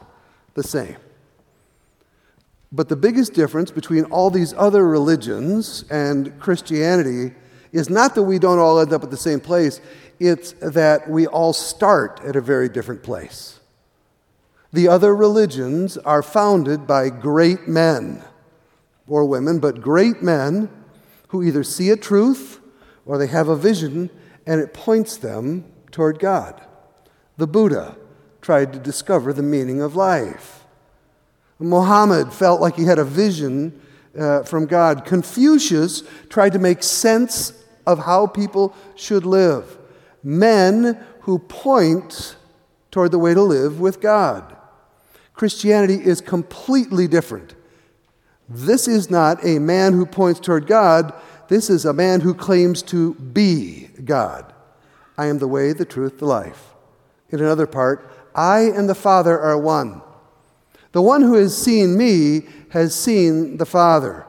the 0.53 0.63
same. 0.63 0.97
But 2.71 2.89
the 2.89 2.95
biggest 2.95 3.33
difference 3.33 3.71
between 3.71 4.05
all 4.05 4.29
these 4.29 4.53
other 4.53 4.87
religions 4.87 5.85
and 5.89 6.39
Christianity 6.39 7.33
is 7.71 7.89
not 7.89 8.15
that 8.15 8.23
we 8.23 8.39
don't 8.39 8.59
all 8.59 8.79
end 8.79 8.93
up 8.93 9.03
at 9.03 9.11
the 9.11 9.17
same 9.17 9.39
place, 9.39 9.81
it's 10.19 10.53
that 10.53 11.09
we 11.09 11.27
all 11.27 11.53
start 11.53 12.19
at 12.23 12.35
a 12.35 12.41
very 12.41 12.69
different 12.69 13.03
place. 13.03 13.52
The 14.73 14.87
other 14.87 15.15
religions 15.15 15.97
are 15.99 16.23
founded 16.23 16.87
by 16.87 17.09
great 17.09 17.67
men 17.67 18.23
or 19.07 19.23
women, 19.23 19.59
but 19.59 19.81
great 19.81 20.23
men 20.23 20.67
who 21.27 21.43
either 21.43 21.63
see 21.63 21.91
a 21.91 21.95
truth 21.95 22.59
or 23.05 23.19
they 23.19 23.27
have 23.27 23.49
a 23.49 23.55
vision 23.55 24.09
and 24.47 24.59
it 24.59 24.73
points 24.73 25.15
them 25.15 25.65
toward 25.91 26.17
God. 26.17 26.59
The 27.37 27.45
Buddha 27.45 27.95
tried 28.41 28.73
to 28.73 28.79
discover 28.79 29.31
the 29.31 29.43
meaning 29.43 29.79
of 29.79 29.95
life. 29.95 30.65
Muhammad 31.59 32.33
felt 32.33 32.59
like 32.59 32.75
he 32.75 32.85
had 32.85 32.99
a 32.99 33.05
vision 33.05 33.79
uh, 34.17 34.41
from 34.41 34.65
God. 34.65 35.05
Confucius 35.05 36.03
tried 36.29 36.53
to 36.53 36.59
make 36.59 36.81
sense 36.81 37.53
of 37.85 37.99
how 37.99 38.25
people 38.25 38.75
should 38.95 39.25
live. 39.25 39.77
Men 40.23 40.97
who 41.21 41.37
point 41.37 42.35
toward 42.91 43.11
the 43.11 43.19
way 43.19 43.33
to 43.35 43.41
live 43.41 43.79
with 43.79 44.01
God. 44.01 44.57
Christianity 45.33 45.95
is 45.95 46.21
completely 46.21 47.07
different. 47.07 47.55
This 48.47 48.87
is 48.87 49.09
not 49.09 49.43
a 49.43 49.59
man 49.59 49.93
who 49.93 50.05
points 50.05 50.39
toward 50.39 50.67
God. 50.67 51.13
This 51.47 51.69
is 51.69 51.85
a 51.85 51.93
man 51.93 52.21
who 52.21 52.33
claims 52.33 52.81
to 52.83 53.15
be 53.15 53.89
God. 54.03 54.53
I 55.17 55.27
am 55.27 55.39
the 55.39 55.47
way, 55.47 55.73
the 55.73 55.85
truth, 55.85 56.19
the 56.19 56.25
life. 56.25 56.73
In 57.29 57.39
another 57.39 57.67
part, 57.67 58.11
I 58.35 58.61
and 58.61 58.89
the 58.89 58.95
Father 58.95 59.39
are 59.39 59.57
one. 59.57 60.01
The 60.91 61.01
one 61.01 61.21
who 61.21 61.33
has 61.33 61.57
seen 61.57 61.97
me 61.97 62.47
has 62.69 62.95
seen 62.95 63.57
the 63.57 63.65
Father. 63.65 64.25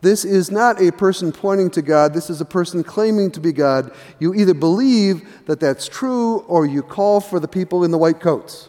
This 0.00 0.24
is 0.24 0.50
not 0.50 0.80
a 0.80 0.92
person 0.92 1.32
pointing 1.32 1.70
to 1.70 1.82
God, 1.82 2.14
this 2.14 2.30
is 2.30 2.40
a 2.40 2.44
person 2.44 2.84
claiming 2.84 3.30
to 3.32 3.40
be 3.40 3.52
God. 3.52 3.92
You 4.20 4.32
either 4.34 4.54
believe 4.54 5.28
that 5.46 5.60
that's 5.60 5.88
true 5.88 6.38
or 6.40 6.66
you 6.66 6.82
call 6.82 7.20
for 7.20 7.40
the 7.40 7.48
people 7.48 7.84
in 7.84 7.90
the 7.90 7.98
white 7.98 8.20
coats. 8.20 8.67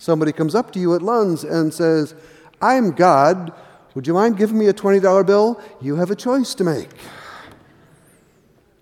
Somebody 0.00 0.32
comes 0.32 0.54
up 0.54 0.72
to 0.72 0.80
you 0.80 0.94
at 0.94 1.02
Lund's 1.02 1.44
and 1.44 1.74
says, 1.74 2.14
I'm 2.62 2.92
God. 2.92 3.52
Would 3.94 4.06
you 4.06 4.14
mind 4.14 4.38
giving 4.38 4.56
me 4.56 4.66
a 4.68 4.72
$20 4.72 5.26
bill? 5.26 5.60
You 5.78 5.96
have 5.96 6.10
a 6.10 6.16
choice 6.16 6.54
to 6.54 6.64
make. 6.64 6.88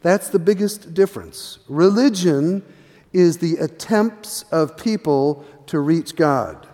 That's 0.00 0.28
the 0.28 0.38
biggest 0.38 0.94
difference. 0.94 1.58
Religion 1.68 2.64
is 3.12 3.38
the 3.38 3.56
attempts 3.56 4.44
of 4.52 4.76
people 4.76 5.44
to 5.66 5.80
reach 5.80 6.14
God. 6.14 6.68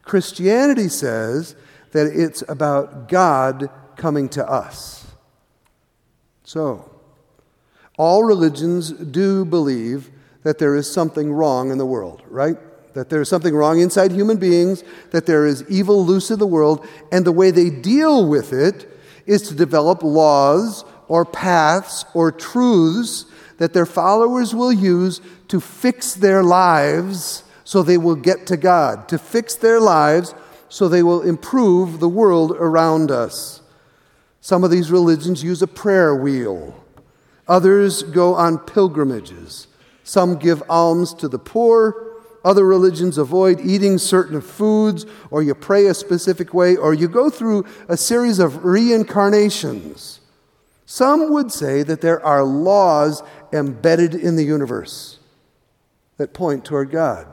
Christianity 0.00 0.88
says 0.88 1.54
that 1.92 2.06
it's 2.06 2.42
about 2.48 3.10
God 3.10 3.68
coming 3.96 4.30
to 4.30 4.48
us. 4.50 5.08
So, 6.42 6.90
all 7.98 8.24
religions 8.24 8.92
do 8.92 9.44
believe 9.44 10.10
that 10.42 10.56
there 10.56 10.74
is 10.74 10.90
something 10.90 11.34
wrong 11.34 11.70
in 11.70 11.76
the 11.76 11.84
world, 11.84 12.22
right? 12.30 12.56
That 12.94 13.10
there's 13.10 13.28
something 13.28 13.54
wrong 13.54 13.80
inside 13.80 14.12
human 14.12 14.38
beings, 14.38 14.82
that 15.10 15.26
there 15.26 15.46
is 15.46 15.64
evil 15.68 16.04
loose 16.04 16.30
in 16.30 16.38
the 16.38 16.46
world, 16.46 16.86
and 17.12 17.24
the 17.24 17.32
way 17.32 17.50
they 17.50 17.70
deal 17.70 18.26
with 18.26 18.52
it 18.52 18.88
is 19.26 19.42
to 19.42 19.54
develop 19.54 20.02
laws 20.02 20.84
or 21.08 21.24
paths 21.24 22.04
or 22.14 22.32
truths 22.32 23.26
that 23.58 23.72
their 23.72 23.86
followers 23.86 24.54
will 24.54 24.72
use 24.72 25.20
to 25.48 25.60
fix 25.60 26.14
their 26.14 26.42
lives 26.42 27.44
so 27.64 27.82
they 27.82 27.98
will 27.98 28.16
get 28.16 28.46
to 28.46 28.56
God, 28.56 29.08
to 29.08 29.18
fix 29.18 29.54
their 29.54 29.80
lives 29.80 30.34
so 30.68 30.88
they 30.88 31.02
will 31.02 31.22
improve 31.22 32.00
the 32.00 32.08
world 32.08 32.52
around 32.52 33.10
us. 33.10 33.60
Some 34.40 34.64
of 34.64 34.70
these 34.70 34.90
religions 34.90 35.42
use 35.42 35.62
a 35.62 35.66
prayer 35.66 36.14
wheel. 36.14 36.84
Others 37.48 38.02
go 38.04 38.34
on 38.34 38.58
pilgrimages. 38.58 39.66
Some 40.02 40.36
give 40.36 40.62
alms 40.68 41.14
to 41.14 41.28
the 41.28 41.38
poor. 41.38 42.13
Other 42.44 42.66
religions 42.66 43.16
avoid 43.16 43.60
eating 43.60 43.96
certain 43.96 44.40
foods, 44.42 45.06
or 45.30 45.42
you 45.42 45.54
pray 45.54 45.86
a 45.86 45.94
specific 45.94 46.52
way, 46.52 46.76
or 46.76 46.92
you 46.92 47.08
go 47.08 47.30
through 47.30 47.64
a 47.88 47.96
series 47.96 48.38
of 48.38 48.64
reincarnations. 48.64 50.20
Some 50.84 51.32
would 51.32 51.50
say 51.50 51.82
that 51.82 52.02
there 52.02 52.22
are 52.24 52.44
laws 52.44 53.22
embedded 53.52 54.14
in 54.14 54.36
the 54.36 54.44
universe 54.44 55.18
that 56.18 56.34
point 56.34 56.64
toward 56.64 56.90
God. 56.90 57.26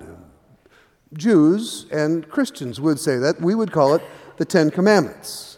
Jews 1.13 1.87
and 1.91 2.27
Christians 2.29 2.79
would 2.79 2.97
say 2.97 3.17
that. 3.17 3.41
We 3.41 3.53
would 3.53 3.73
call 3.73 3.95
it 3.95 4.01
the 4.37 4.45
Ten 4.45 4.71
Commandments. 4.71 5.57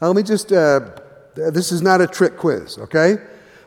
Now, 0.00 0.06
let 0.06 0.16
me 0.16 0.22
just, 0.22 0.52
uh, 0.52 0.90
this 1.34 1.72
is 1.72 1.82
not 1.82 2.00
a 2.00 2.06
trick 2.06 2.36
quiz, 2.36 2.78
okay? 2.78 3.16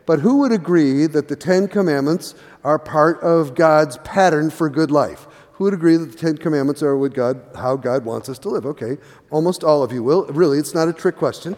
But 0.05 0.19
who 0.19 0.37
would 0.37 0.51
agree 0.51 1.07
that 1.07 1.27
the 1.27 1.35
Ten 1.35 1.67
Commandments 1.67 2.35
are 2.63 2.77
part 2.77 3.19
of 3.21 3.55
God's 3.55 3.97
pattern 3.99 4.49
for 4.49 4.69
good 4.69 4.91
life? 4.91 5.27
Who 5.53 5.63
would 5.63 5.73
agree 5.73 5.97
that 5.97 6.11
the 6.11 6.17
Ten 6.17 6.37
Commandments 6.37 6.83
are 6.83 6.97
what 6.97 7.13
God, 7.13 7.41
how 7.55 7.75
God 7.75 8.05
wants 8.05 8.29
us 8.29 8.37
to 8.39 8.49
live? 8.49 8.65
Okay, 8.65 8.97
almost 9.31 9.63
all 9.63 9.83
of 9.83 9.91
you 9.91 10.03
will. 10.03 10.25
Really, 10.25 10.59
it's 10.59 10.73
not 10.75 10.87
a 10.87 10.93
trick 10.93 11.15
question. 11.15 11.55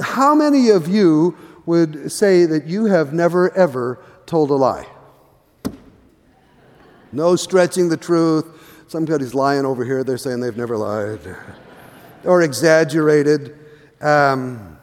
How 0.00 0.34
many 0.34 0.70
of 0.70 0.88
you 0.88 1.36
would 1.64 2.12
say 2.12 2.44
that 2.44 2.66
you 2.66 2.86
have 2.86 3.12
never, 3.12 3.54
ever 3.56 3.98
told 4.26 4.50
a 4.50 4.54
lie? 4.54 4.86
No 7.12 7.34
stretching 7.36 7.88
the 7.88 7.96
truth. 7.96 8.44
Somebody's 8.88 9.34
lying 9.34 9.64
over 9.64 9.84
here. 9.84 10.04
They're 10.04 10.18
saying 10.18 10.40
they've 10.40 10.56
never 10.56 10.76
lied. 10.76 11.20
Or 12.24 12.42
exaggerated. 12.42 13.58
Um, 14.00 14.76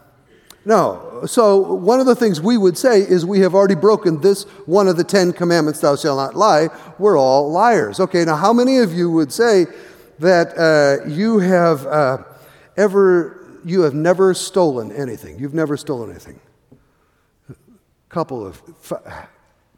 no. 0.66 1.13
So, 1.26 1.58
one 1.58 2.00
of 2.00 2.06
the 2.06 2.16
things 2.16 2.42
we 2.42 2.58
would 2.58 2.78
say 2.78 3.02
is 3.02 3.26
we 3.26 3.40
have 3.40 3.56
already 3.56 3.76
broken 3.76 4.20
this 4.20 4.44
one 4.66 4.88
of 4.88 4.98
the 4.98 5.04
Ten 5.04 5.32
Commandments, 5.32 5.80
thou 5.80 5.96
shalt 5.96 6.18
not 6.18 6.36
lie. 6.36 6.70
We're 7.00 7.18
all 7.18 7.50
liars. 7.52 8.00
Okay, 8.00 8.26
now 8.26 8.36
how 8.36 8.52
many 8.52 8.80
of 8.80 8.94
you 8.94 9.10
would 9.10 9.32
say 9.32 9.68
that 10.20 10.58
uh, 10.58 11.08
you 11.08 11.40
have 11.40 11.86
uh, 11.86 12.18
ever, 12.76 13.60
you 13.64 13.82
have 13.82 13.94
never 13.94 14.34
stolen 14.34 14.92
anything? 14.92 15.40
You've 15.40 15.54
never 15.54 15.78
stolen 15.78 16.10
anything? 16.10 16.40
A 17.50 17.56
couple 18.10 18.46
of, 18.46 18.62
f- 18.92 19.28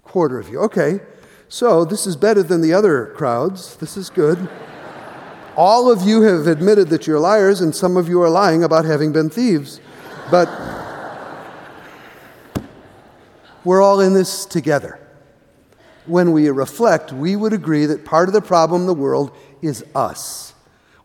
quarter 0.03 0.39
of 0.39 0.49
you. 0.49 0.59
Okay, 0.61 0.99
so 1.47 1.85
this 1.85 2.07
is 2.07 2.15
better 2.15 2.41
than 2.41 2.61
the 2.61 2.73
other 2.73 3.07
crowds. 3.15 3.75
This 3.75 3.97
is 3.97 4.09
good. 4.09 4.49
all 5.55 5.91
of 5.91 6.01
you 6.01 6.21
have 6.23 6.47
admitted 6.47 6.89
that 6.89 7.05
you're 7.05 7.19
liars, 7.19 7.61
and 7.61 7.75
some 7.75 7.97
of 7.97 8.09
you 8.09 8.21
are 8.21 8.29
lying 8.29 8.63
about 8.63 8.85
having 8.85 9.11
been 9.11 9.29
thieves. 9.29 9.79
But 10.31 10.47
we're 13.65 13.81
all 13.81 13.99
in 13.99 14.13
this 14.13 14.45
together. 14.45 14.99
When 16.05 16.31
we 16.31 16.49
reflect, 16.49 17.11
we 17.11 17.35
would 17.35 17.51
agree 17.51 17.85
that 17.87 18.05
part 18.05 18.29
of 18.29 18.33
the 18.33 18.41
problem 18.41 18.81
in 18.81 18.87
the 18.87 18.93
world 18.93 19.35
is 19.61 19.83
us. 19.93 20.53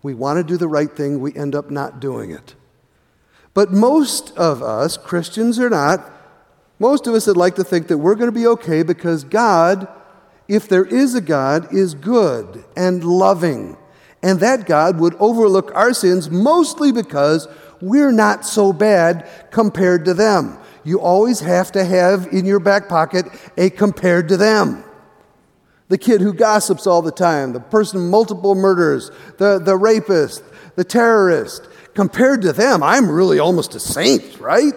We 0.02 0.14
want 0.14 0.36
to 0.38 0.44
do 0.44 0.56
the 0.56 0.68
right 0.68 0.90
thing, 0.90 1.20
we 1.20 1.34
end 1.34 1.54
up 1.54 1.70
not 1.70 2.00
doing 2.00 2.30
it. 2.30 2.54
But 3.54 3.72
most 3.72 4.30
of 4.36 4.62
us, 4.62 4.96
Christians 4.96 5.58
or 5.58 5.68
not, 5.68 6.08
most 6.78 7.06
of 7.06 7.14
us 7.14 7.26
would 7.26 7.36
like 7.36 7.56
to 7.56 7.64
think 7.64 7.88
that 7.88 7.98
we're 7.98 8.14
going 8.14 8.32
to 8.32 8.38
be 8.38 8.46
okay 8.46 8.82
because 8.82 9.24
God 9.24 9.88
if 10.50 10.66
there 10.66 10.84
is 10.84 11.14
a 11.14 11.20
God, 11.20 11.72
is 11.72 11.94
good 11.94 12.64
and 12.76 13.04
loving. 13.04 13.76
And 14.20 14.40
that 14.40 14.66
God 14.66 14.98
would 14.98 15.14
overlook 15.20 15.70
our 15.76 15.94
sins 15.94 16.28
mostly 16.28 16.90
because 16.90 17.46
we're 17.80 18.10
not 18.10 18.44
so 18.44 18.72
bad 18.72 19.28
compared 19.52 20.04
to 20.06 20.12
them. 20.12 20.58
You 20.84 21.00
always 21.00 21.40
have 21.40 21.72
to 21.72 21.84
have 21.84 22.28
in 22.32 22.46
your 22.46 22.60
back 22.60 22.88
pocket 22.88 23.26
a 23.56 23.70
compared 23.70 24.28
to 24.28 24.36
them. 24.36 24.84
The 25.88 25.98
kid 25.98 26.20
who 26.20 26.32
gossips 26.32 26.86
all 26.86 27.02
the 27.02 27.10
time, 27.10 27.52
the 27.52 27.60
person 27.60 28.08
multiple 28.10 28.54
murders, 28.54 29.10
the, 29.38 29.58
the 29.58 29.76
rapist, 29.76 30.42
the 30.76 30.84
terrorist. 30.84 31.68
Compared 31.94 32.42
to 32.42 32.52
them, 32.52 32.82
I'm 32.82 33.10
really 33.10 33.38
almost 33.38 33.74
a 33.74 33.80
saint, 33.80 34.38
right? 34.38 34.72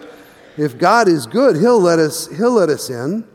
If 0.58 0.78
God 0.78 1.08
is 1.08 1.28
good, 1.28 1.56
he'll 1.58 1.80
let 1.80 2.00
us, 2.00 2.28
he'll 2.36 2.54
let 2.54 2.70
us 2.70 2.90
in. 2.90 3.28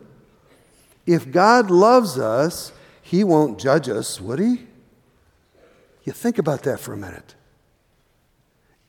If 1.07 1.31
God 1.31 1.71
loves 1.71 2.19
us, 2.19 2.73
he 3.01 3.25
won't 3.25 3.59
judge 3.59 3.89
us, 3.89 4.21
would 4.21 4.39
he? 4.39 4.67
You 6.05 6.13
think 6.13 6.39
about 6.39 6.65
that 6.65 6.81
for 6.81 6.93
a 6.93 6.97
minute. 6.97 7.35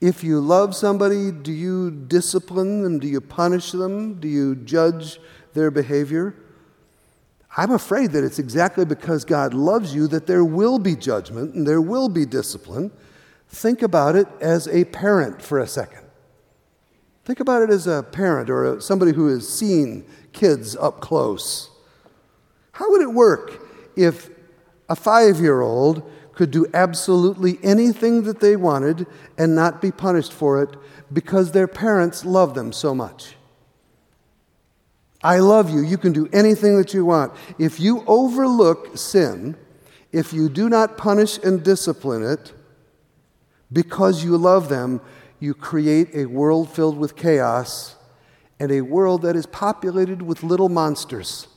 If 0.02 0.24
you 0.24 0.40
love 0.40 0.76
somebody, 0.76 1.32
do 1.32 1.52
you 1.52 1.92
discipline 1.92 2.84
them? 2.84 3.00
Do 3.00 3.08
you 3.08 3.20
punish 3.20 3.72
them? 3.72 4.20
Do 4.20 4.28
you 4.30 4.56
judge 4.56 5.20
their 5.54 5.72
behavior? 5.72 6.36
I'm 7.58 7.72
afraid 7.72 8.12
that 8.12 8.24
it's 8.24 8.40
exactly 8.40 8.86
because 8.86 9.26
God 9.26 9.54
loves 9.54 9.94
you 9.94 10.08
that 10.08 10.28
there 10.28 10.46
will 10.46 10.80
be 10.80 10.96
judgment 10.96 11.54
and 11.54 11.68
there 11.68 11.82
will 11.82 12.08
be 12.08 12.26
discipline. 12.26 12.92
Think 13.50 13.82
about 13.82 14.16
it 14.16 14.28
as 14.40 14.68
a 14.68 14.86
parent 14.86 15.42
for 15.42 15.60
a 15.60 15.68
second. 15.68 16.04
Think 17.26 17.40
about 17.42 17.62
it 17.64 17.70
as 17.70 17.86
a 17.86 18.04
parent 18.04 18.50
or 18.50 18.80
somebody 18.80 19.12
who 19.12 19.28
has 19.28 19.48
seen 19.48 20.06
kids 20.32 20.76
up 20.76 21.02
close. 21.02 21.70
How 22.72 22.90
would 22.92 23.02
it 23.02 23.12
work 23.12 23.68
if 23.98 24.30
a 24.88 24.96
five 24.96 25.40
year 25.40 25.62
old 25.62 26.10
could 26.40 26.52
do 26.52 26.66
absolutely 26.74 27.60
anything 27.64 28.24
that 28.24 28.40
they 28.40 28.56
wanted 28.56 29.06
and 29.38 29.54
not 29.54 29.82
be 29.82 29.92
punished 29.92 30.32
for 30.32 30.64
it 30.64 30.74
because 31.12 31.52
their 31.52 31.68
parents 31.68 32.24
love 32.24 32.54
them 32.54 32.72
so 32.72 32.96
much. 32.96 33.36
I 35.22 35.40
love 35.40 35.70
you. 35.70 35.82
You 35.82 35.98
can 35.98 36.14
do 36.14 36.30
anything 36.32 36.78
that 36.78 36.94
you 36.94 37.04
want. 37.04 37.34
If 37.58 37.78
you 37.78 38.06
overlook 38.08 38.98
sin, 38.98 39.58
if 40.14 40.32
you 40.32 40.48
do 40.48 40.70
not 40.70 40.98
punish 40.98 41.38
and 41.40 41.62
discipline 41.62 42.24
it 42.24 42.54
because 43.70 44.24
you 44.24 44.38
love 44.38 44.70
them, 44.70 45.02
you 45.42 45.54
create 45.54 46.16
a 46.16 46.26
world 46.28 46.70
filled 46.70 46.98
with 46.98 47.18
chaos 47.18 47.98
and 48.62 48.72
a 48.72 48.80
world 48.80 49.24
that 49.24 49.36
is 49.36 49.46
populated 49.46 50.22
with 50.22 50.42
little 50.42 50.70
monsters 50.70 51.50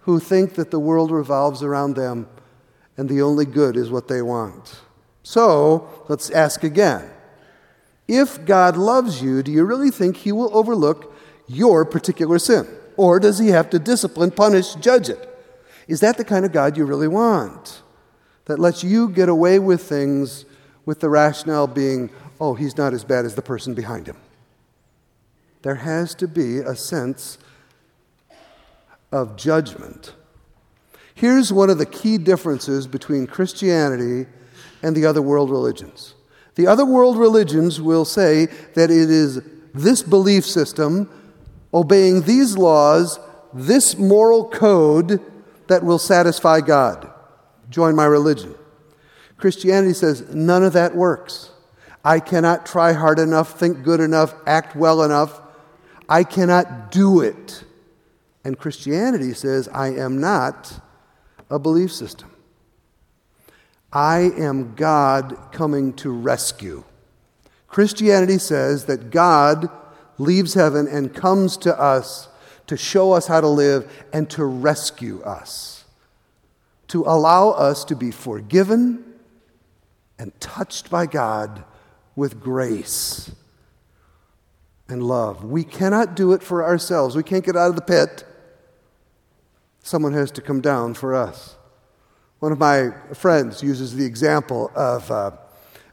who 0.00 0.20
think 0.20 0.56
that 0.56 0.70
the 0.70 0.78
world 0.78 1.10
revolves 1.10 1.62
around 1.62 1.94
them 1.94 2.28
and 3.00 3.08
the 3.08 3.22
only 3.22 3.46
good 3.46 3.78
is 3.78 3.90
what 3.90 4.08
they 4.08 4.20
want. 4.20 4.78
So 5.22 6.04
let's 6.10 6.28
ask 6.28 6.62
again. 6.62 7.10
If 8.06 8.44
God 8.44 8.76
loves 8.76 9.22
you, 9.22 9.42
do 9.42 9.50
you 9.50 9.64
really 9.64 9.90
think 9.90 10.18
He 10.18 10.32
will 10.32 10.54
overlook 10.54 11.16
your 11.46 11.86
particular 11.86 12.38
sin? 12.38 12.68
Or 12.98 13.18
does 13.18 13.38
He 13.38 13.48
have 13.48 13.70
to 13.70 13.78
discipline, 13.78 14.32
punish, 14.32 14.74
judge 14.74 15.08
it? 15.08 15.26
Is 15.88 16.00
that 16.00 16.18
the 16.18 16.26
kind 16.26 16.44
of 16.44 16.52
God 16.52 16.76
you 16.76 16.84
really 16.84 17.08
want? 17.08 17.80
That 18.44 18.58
lets 18.58 18.84
you 18.84 19.08
get 19.08 19.30
away 19.30 19.58
with 19.58 19.80
things 19.82 20.44
with 20.84 21.00
the 21.00 21.08
rationale 21.08 21.68
being, 21.68 22.10
oh, 22.38 22.52
He's 22.52 22.76
not 22.76 22.92
as 22.92 23.02
bad 23.02 23.24
as 23.24 23.34
the 23.34 23.40
person 23.40 23.72
behind 23.72 24.08
Him. 24.08 24.18
There 25.62 25.76
has 25.76 26.14
to 26.16 26.28
be 26.28 26.58
a 26.58 26.76
sense 26.76 27.38
of 29.10 29.36
judgment 29.38 30.12
Here's 31.14 31.52
one 31.52 31.70
of 31.70 31.78
the 31.78 31.86
key 31.86 32.18
differences 32.18 32.86
between 32.86 33.26
Christianity 33.26 34.28
and 34.82 34.96
the 34.96 35.06
other 35.06 35.22
world 35.22 35.50
religions. 35.50 36.14
The 36.54 36.66
other 36.66 36.84
world 36.84 37.16
religions 37.16 37.80
will 37.80 38.04
say 38.04 38.46
that 38.74 38.90
it 38.90 39.10
is 39.10 39.42
this 39.72 40.02
belief 40.02 40.44
system, 40.44 41.10
obeying 41.72 42.22
these 42.22 42.56
laws, 42.56 43.18
this 43.52 43.96
moral 43.96 44.48
code 44.48 45.20
that 45.68 45.84
will 45.84 45.98
satisfy 45.98 46.60
God. 46.60 47.10
Join 47.68 47.94
my 47.94 48.04
religion. 48.04 48.54
Christianity 49.36 49.94
says 49.94 50.34
none 50.34 50.64
of 50.64 50.72
that 50.74 50.94
works. 50.94 51.50
I 52.04 52.18
cannot 52.18 52.66
try 52.66 52.92
hard 52.92 53.18
enough, 53.18 53.58
think 53.58 53.82
good 53.82 54.00
enough, 54.00 54.34
act 54.46 54.74
well 54.74 55.02
enough. 55.02 55.40
I 56.08 56.24
cannot 56.24 56.90
do 56.90 57.20
it. 57.20 57.64
And 58.44 58.58
Christianity 58.58 59.34
says 59.34 59.68
I 59.68 59.88
am 59.88 60.20
not 60.20 60.80
a 61.50 61.58
belief 61.58 61.92
system. 61.92 62.30
I 63.92 64.30
am 64.38 64.74
God 64.76 65.36
coming 65.52 65.92
to 65.94 66.10
rescue. 66.10 66.84
Christianity 67.66 68.38
says 68.38 68.84
that 68.84 69.10
God 69.10 69.68
leaves 70.18 70.54
heaven 70.54 70.86
and 70.86 71.14
comes 71.14 71.56
to 71.58 71.78
us 71.78 72.28
to 72.66 72.76
show 72.76 73.12
us 73.12 73.26
how 73.26 73.40
to 73.40 73.48
live 73.48 73.90
and 74.12 74.30
to 74.30 74.44
rescue 74.44 75.22
us, 75.22 75.84
to 76.88 77.02
allow 77.02 77.50
us 77.50 77.84
to 77.86 77.96
be 77.96 78.12
forgiven 78.12 79.04
and 80.18 80.38
touched 80.40 80.88
by 80.88 81.06
God 81.06 81.64
with 82.14 82.40
grace 82.40 83.32
and 84.88 85.02
love. 85.02 85.42
We 85.42 85.64
cannot 85.64 86.14
do 86.14 86.32
it 86.32 86.42
for 86.42 86.64
ourselves. 86.64 87.16
We 87.16 87.22
can't 87.22 87.44
get 87.44 87.56
out 87.56 87.70
of 87.70 87.76
the 87.76 87.82
pit. 87.82 88.24
Someone 89.82 90.12
has 90.12 90.30
to 90.32 90.42
come 90.42 90.60
down 90.60 90.94
for 90.94 91.14
us. 91.14 91.56
One 92.40 92.52
of 92.52 92.58
my 92.58 92.90
friends 93.14 93.62
uses 93.62 93.94
the 93.94 94.04
example 94.04 94.70
of 94.74 95.10
uh, 95.10 95.32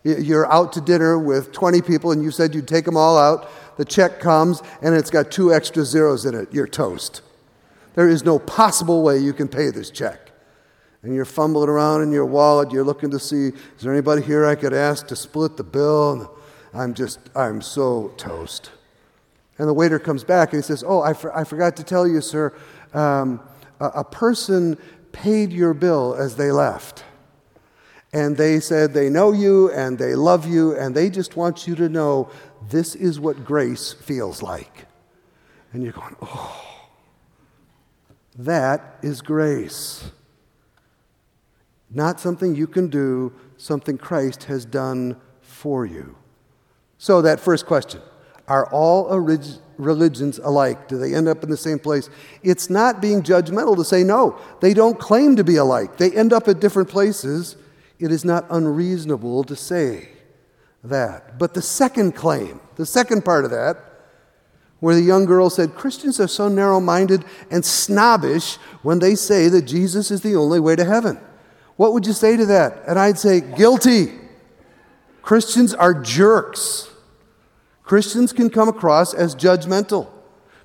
you're 0.04 0.52
out 0.52 0.72
to 0.74 0.82
dinner 0.82 1.20
with 1.20 1.52
20 1.52 1.82
people 1.82 2.12
and 2.12 2.24
you 2.24 2.32
said 2.32 2.56
you'd 2.56 2.68
take 2.68 2.86
them 2.86 2.96
all 2.96 3.18
out. 3.18 3.50
The 3.78 3.86
check 3.86 4.20
comes 4.20 4.62
and 4.82 4.96
it's 4.96 5.10
got 5.10 5.32
two 5.32 5.54
extra 5.54 5.84
zeros 5.84 6.26
in 6.26 6.34
it. 6.34 6.54
You're 6.54 6.68
toast. 6.68 7.22
There 7.96 8.08
is 8.08 8.24
no 8.24 8.40
possible 8.40 9.04
way 9.04 9.18
you 9.18 9.34
can 9.34 9.48
pay 9.48 9.72
this 9.72 9.90
check. 9.90 10.32
And 11.04 11.14
you're 11.14 11.26
fumbling 11.26 11.70
around 11.70 12.04
in 12.04 12.12
your 12.12 12.26
wallet. 12.26 12.72
You're 12.72 12.84
looking 12.84 13.12
to 13.12 13.20
see, 13.20 13.48
is 13.48 13.82
there 13.82 13.92
anybody 13.92 14.22
here 14.22 14.46
I 14.46 14.56
could 14.56 14.74
ask 14.74 15.08
to 15.08 15.16
split 15.16 15.58
the 15.58 15.64
bill? 15.64 16.12
And 16.12 16.28
I'm 16.82 16.94
just, 16.94 17.20
I'm 17.36 17.62
so 17.62 18.14
toast. 18.18 18.72
And 19.58 19.68
the 19.68 19.74
waiter 19.74 20.00
comes 20.00 20.24
back 20.24 20.54
and 20.54 20.62
he 20.62 20.66
says, 20.66 20.84
Oh, 20.86 21.02
I, 21.02 21.14
for, 21.14 21.36
I 21.36 21.44
forgot 21.44 21.76
to 21.78 21.84
tell 21.84 22.08
you, 22.08 22.22
sir. 22.22 22.54
Um, 22.94 23.42
a 23.80 24.04
person 24.04 24.78
paid 25.12 25.52
your 25.52 25.74
bill 25.74 26.16
as 26.16 26.36
they 26.36 26.52
left. 26.52 27.04
And 28.14 28.38
they 28.38 28.60
said 28.60 28.94
they 28.94 29.10
know 29.10 29.32
you 29.32 29.72
and 29.72 29.98
they 29.98 30.16
love 30.16 30.48
you 30.48 30.76
and 30.76 30.96
they 30.96 31.10
just 31.10 31.36
want 31.36 31.68
you 31.68 31.76
to 31.76 31.90
know 31.90 32.30
this 32.70 32.96
is 32.96 33.20
what 33.20 33.44
grace 33.44 33.94
feels 33.94 34.42
like. 34.42 34.86
And 35.74 35.84
you're 35.84 35.94
going, 35.94 36.16
oh, 36.22 36.64
that 38.38 38.98
is 39.02 39.22
grace. 39.22 40.12
Not 41.90 42.20
something 42.20 42.56
you 42.56 42.68
can 42.68 42.88
do, 42.88 43.34
something 43.58 43.98
Christ 43.98 44.46
has 44.46 44.66
done 44.66 45.18
for 45.42 45.86
you. 45.86 46.16
So, 46.98 47.22
that 47.22 47.40
first 47.40 47.66
question 47.66 48.02
are 48.48 48.68
all 48.72 49.06
orig- 49.06 49.62
religions 49.78 50.40
alike? 50.40 50.88
Do 50.88 50.98
they 50.98 51.14
end 51.14 51.28
up 51.28 51.44
in 51.44 51.50
the 51.50 51.58
same 51.58 51.80
place? 51.80 52.10
It's 52.44 52.70
not 52.70 53.02
being 53.02 53.22
judgmental 53.22 53.76
to 53.76 53.84
say 53.84 54.04
no. 54.04 54.40
They 54.62 54.74
don't 54.74 55.00
claim 55.00 55.36
to 55.36 55.44
be 55.44 55.56
alike. 55.56 55.98
They 55.98 56.12
end 56.12 56.34
up 56.34 56.48
at 56.48 56.60
different 56.60 56.90
places. 56.90 57.56
It 58.00 58.12
is 58.12 58.26
not 58.26 58.46
unreasonable 58.50 59.44
to 59.46 59.56
say 59.56 60.10
that. 60.84 61.38
But 61.38 61.54
the 61.54 61.62
second 61.62 62.14
claim, 62.14 62.60
the 62.76 62.86
second 62.86 63.24
part 63.26 63.46
of 63.46 63.52
that, 63.52 63.78
where 64.80 64.96
the 64.96 65.02
young 65.02 65.26
girl 65.26 65.50
said, 65.50 65.74
Christians 65.74 66.20
are 66.20 66.28
so 66.28 66.48
narrow 66.48 66.80
minded 66.80 67.26
and 67.50 67.66
snobbish 67.66 68.58
when 68.84 69.00
they 69.00 69.16
say 69.16 69.50
that 69.50 69.64
Jesus 69.64 70.12
is 70.12 70.22
the 70.22 70.36
only 70.36 70.60
way 70.60 70.76
to 70.76 70.86
heaven. 70.86 71.20
What 71.78 71.94
would 71.94 72.06
you 72.06 72.14
say 72.14 72.38
to 72.38 72.46
that? 72.48 72.84
And 72.88 73.00
I'd 73.00 73.18
say, 73.18 73.42
guilty. 73.42 74.14
Christians 75.22 75.74
are 75.74 75.94
jerks. 75.94 76.90
Christians 77.88 78.34
can 78.34 78.50
come 78.50 78.68
across 78.68 79.14
as 79.14 79.34
judgmental. 79.34 80.10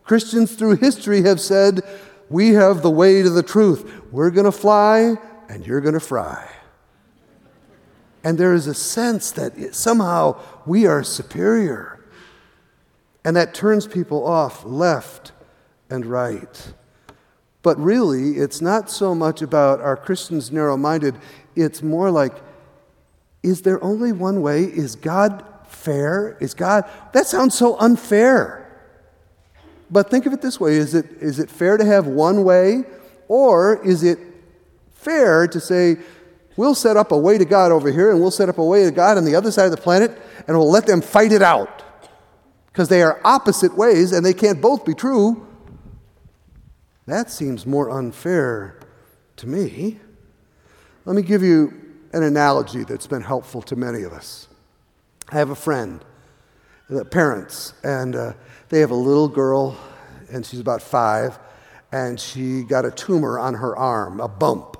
Christians 0.02 0.56
through 0.56 0.76
history 0.78 1.22
have 1.22 1.40
said, 1.40 1.82
We 2.28 2.48
have 2.54 2.82
the 2.82 2.90
way 2.90 3.22
to 3.22 3.30
the 3.30 3.44
truth. 3.44 4.02
We're 4.10 4.30
going 4.30 4.44
to 4.44 4.50
fly 4.50 5.14
and 5.48 5.64
you're 5.64 5.80
going 5.80 5.94
to 5.94 6.00
fry. 6.00 6.50
And 8.24 8.38
there 8.38 8.52
is 8.54 8.66
a 8.66 8.74
sense 8.74 9.30
that 9.32 9.72
somehow 9.72 10.40
we 10.66 10.84
are 10.86 11.04
superior. 11.04 12.04
And 13.24 13.36
that 13.36 13.54
turns 13.54 13.86
people 13.86 14.26
off 14.26 14.64
left 14.64 15.30
and 15.88 16.04
right. 16.04 16.74
But 17.62 17.78
really, 17.78 18.32
it's 18.32 18.60
not 18.60 18.90
so 18.90 19.14
much 19.14 19.42
about 19.42 19.80
are 19.80 19.96
Christians 19.96 20.50
narrow 20.50 20.76
minded, 20.76 21.14
it's 21.54 21.84
more 21.84 22.10
like, 22.10 22.34
is 23.44 23.62
there 23.62 23.82
only 23.82 24.10
one 24.10 24.42
way? 24.42 24.64
Is 24.64 24.96
God 24.96 25.44
fair? 25.72 26.36
Is 26.40 26.54
God, 26.54 26.88
that 27.12 27.26
sounds 27.26 27.54
so 27.56 27.76
unfair. 27.78 28.58
But 29.90 30.10
think 30.10 30.26
of 30.26 30.32
it 30.32 30.40
this 30.40 30.58
way 30.60 30.76
is 30.76 30.94
it, 30.94 31.06
is 31.20 31.38
it 31.38 31.50
fair 31.50 31.76
to 31.76 31.84
have 31.84 32.06
one 32.06 32.44
way, 32.44 32.84
Or 33.32 33.82
is 33.82 34.02
it 34.02 34.18
fair 34.92 35.46
to 35.46 35.58
say, 35.58 35.96
we'll 36.58 36.74
set 36.74 36.98
up 36.98 37.12
a 37.12 37.16
way 37.16 37.38
to 37.38 37.46
God 37.46 37.72
over 37.72 37.90
here 37.90 38.10
and 38.10 38.20
we'll 38.20 38.30
set 38.30 38.50
up 38.50 38.58
a 38.58 38.64
way 38.64 38.84
to 38.84 38.90
God 38.90 39.16
on 39.16 39.24
the 39.24 39.34
other 39.34 39.50
side 39.50 39.64
of 39.64 39.70
the 39.70 39.78
planet 39.78 40.20
and 40.46 40.58
we'll 40.58 40.70
let 40.70 40.86
them 40.86 41.00
fight 41.00 41.32
it 41.32 41.40
out? 41.40 41.82
Because 42.66 42.90
they 42.90 43.02
are 43.02 43.18
opposite 43.24 43.74
ways 43.74 44.12
and 44.12 44.24
they 44.24 44.34
can't 44.34 44.60
both 44.60 44.84
be 44.84 44.92
true. 44.92 45.46
That 47.06 47.30
seems 47.30 47.64
more 47.64 47.88
unfair 47.90 48.78
to 49.36 49.46
me. 49.46 49.98
Let 51.06 51.16
me 51.16 51.22
give 51.22 51.42
you 51.42 51.72
an 52.12 52.22
analogy 52.22 52.84
that's 52.84 53.06
been 53.06 53.22
helpful 53.22 53.62
to 53.62 53.76
many 53.76 54.02
of 54.02 54.12
us. 54.12 54.46
I 55.32 55.36
have 55.36 55.48
a 55.48 55.54
friend, 55.54 56.04
parents, 57.10 57.72
and 57.82 58.14
uh, 58.14 58.32
they 58.68 58.80
have 58.80 58.90
a 58.90 58.94
little 58.94 59.28
girl, 59.28 59.78
and 60.30 60.44
she's 60.44 60.60
about 60.60 60.82
five, 60.82 61.38
and 61.90 62.20
she 62.20 62.64
got 62.64 62.84
a 62.84 62.90
tumor 62.90 63.38
on 63.38 63.54
her 63.54 63.74
arm, 63.74 64.20
a 64.20 64.28
bump 64.28 64.76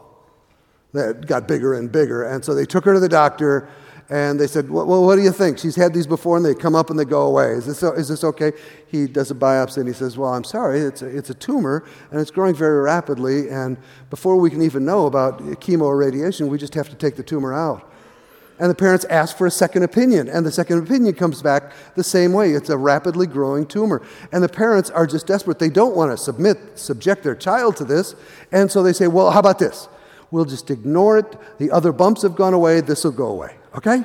that 0.92 1.26
got 1.26 1.48
bigger 1.48 1.72
and 1.72 1.90
bigger. 1.90 2.24
And 2.24 2.44
so 2.44 2.54
they 2.54 2.66
took 2.66 2.84
her 2.84 2.92
to 2.92 3.00
the 3.00 3.08
doctor, 3.08 3.66
and 4.10 4.38
they 4.38 4.46
said, 4.46 4.68
well, 4.68 5.02
what 5.02 5.16
do 5.16 5.22
you 5.22 5.32
think? 5.32 5.58
She's 5.58 5.74
had 5.74 5.94
these 5.94 6.06
before, 6.06 6.36
and 6.36 6.44
they 6.44 6.54
come 6.54 6.74
up 6.74 6.90
and 6.90 6.98
they 6.98 7.06
go 7.06 7.22
away. 7.22 7.52
Is 7.52 7.64
this, 7.64 7.82
is 7.82 8.08
this 8.08 8.22
okay? 8.22 8.52
He 8.88 9.06
does 9.06 9.30
a 9.30 9.34
biopsy, 9.34 9.78
and 9.78 9.88
he 9.88 9.94
says, 9.94 10.18
Well, 10.18 10.34
I'm 10.34 10.44
sorry, 10.44 10.80
it's 10.80 11.00
a, 11.00 11.06
it's 11.06 11.30
a 11.30 11.34
tumor, 11.34 11.82
and 12.10 12.20
it's 12.20 12.30
growing 12.30 12.54
very 12.54 12.82
rapidly, 12.82 13.48
and 13.48 13.78
before 14.10 14.36
we 14.36 14.50
can 14.50 14.60
even 14.60 14.84
know 14.84 15.06
about 15.06 15.40
chemo 15.62 15.84
or 15.84 15.96
radiation, 15.96 16.48
we 16.48 16.58
just 16.58 16.74
have 16.74 16.90
to 16.90 16.94
take 16.94 17.16
the 17.16 17.22
tumor 17.22 17.54
out. 17.54 17.88
And 18.62 18.70
the 18.70 18.76
parents 18.76 19.04
ask 19.06 19.36
for 19.36 19.44
a 19.44 19.50
second 19.50 19.82
opinion, 19.82 20.28
and 20.28 20.46
the 20.46 20.52
second 20.52 20.78
opinion 20.78 21.14
comes 21.14 21.42
back 21.42 21.72
the 21.96 22.04
same 22.04 22.32
way. 22.32 22.52
It's 22.52 22.70
a 22.70 22.76
rapidly 22.78 23.26
growing 23.26 23.66
tumor. 23.66 24.02
And 24.30 24.40
the 24.40 24.48
parents 24.48 24.88
are 24.88 25.04
just 25.04 25.26
desperate. 25.26 25.58
They 25.58 25.68
don't 25.68 25.96
want 25.96 26.12
to 26.12 26.16
submit, 26.16 26.78
subject 26.78 27.24
their 27.24 27.34
child 27.34 27.76
to 27.78 27.84
this, 27.84 28.14
and 28.52 28.70
so 28.70 28.84
they 28.84 28.92
say, 28.92 29.08
Well, 29.08 29.32
how 29.32 29.40
about 29.40 29.58
this? 29.58 29.88
We'll 30.30 30.44
just 30.44 30.70
ignore 30.70 31.18
it. 31.18 31.36
The 31.58 31.72
other 31.72 31.90
bumps 31.90 32.22
have 32.22 32.36
gone 32.36 32.54
away. 32.54 32.80
This 32.82 33.02
will 33.02 33.10
go 33.10 33.26
away. 33.26 33.56
Okay? 33.74 34.04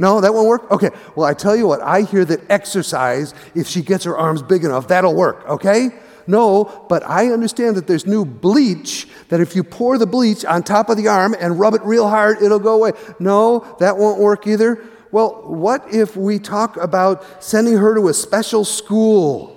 No, 0.00 0.20
that 0.20 0.34
won't 0.34 0.48
work? 0.48 0.68
Okay. 0.72 0.90
Well, 1.14 1.24
I 1.24 1.34
tell 1.34 1.54
you 1.54 1.68
what, 1.68 1.80
I 1.80 2.02
hear 2.02 2.24
that 2.24 2.40
exercise, 2.50 3.34
if 3.54 3.68
she 3.68 3.82
gets 3.82 4.02
her 4.02 4.18
arms 4.18 4.42
big 4.42 4.64
enough, 4.64 4.88
that'll 4.88 5.14
work. 5.14 5.48
Okay? 5.48 5.90
No, 6.26 6.86
but 6.88 7.02
I 7.04 7.28
understand 7.28 7.76
that 7.76 7.86
there's 7.86 8.06
new 8.06 8.24
bleach 8.24 9.08
that 9.28 9.40
if 9.40 9.54
you 9.54 9.62
pour 9.62 9.96
the 9.98 10.06
bleach 10.06 10.44
on 10.44 10.62
top 10.62 10.88
of 10.88 10.96
the 10.96 11.08
arm 11.08 11.34
and 11.38 11.58
rub 11.58 11.74
it 11.74 11.82
real 11.82 12.08
hard, 12.08 12.42
it'll 12.42 12.58
go 12.58 12.74
away. 12.74 12.92
No, 13.18 13.76
that 13.78 13.96
won't 13.96 14.18
work 14.18 14.46
either. 14.46 14.82
Well, 15.12 15.42
what 15.46 15.86
if 15.94 16.16
we 16.16 16.38
talk 16.38 16.76
about 16.76 17.42
sending 17.42 17.76
her 17.76 17.94
to 17.94 18.08
a 18.08 18.14
special 18.14 18.64
school? 18.64 19.52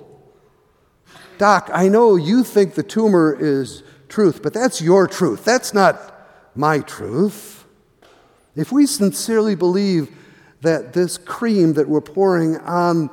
Doc, 1.38 1.70
I 1.74 1.88
know 1.88 2.16
you 2.16 2.44
think 2.44 2.76
the 2.76 2.84
tumor 2.84 3.36
is 3.40 3.84
truth, 4.10 4.44
but 4.44 4.54
that's 4.54 4.82
your 4.82 5.08
truth. 5.08 5.46
That's 5.46 5.74
not 5.74 6.30
my 6.56 6.80
truth. 6.82 7.66
If 8.56 8.72
we 8.72 8.86
sincerely 8.86 9.56
believe 9.56 10.16
that 10.62 10.94
this 10.94 11.18
cream 11.18 11.74
that 11.74 11.88
we're 11.88 12.02
pouring 12.02 12.58
on 12.58 13.10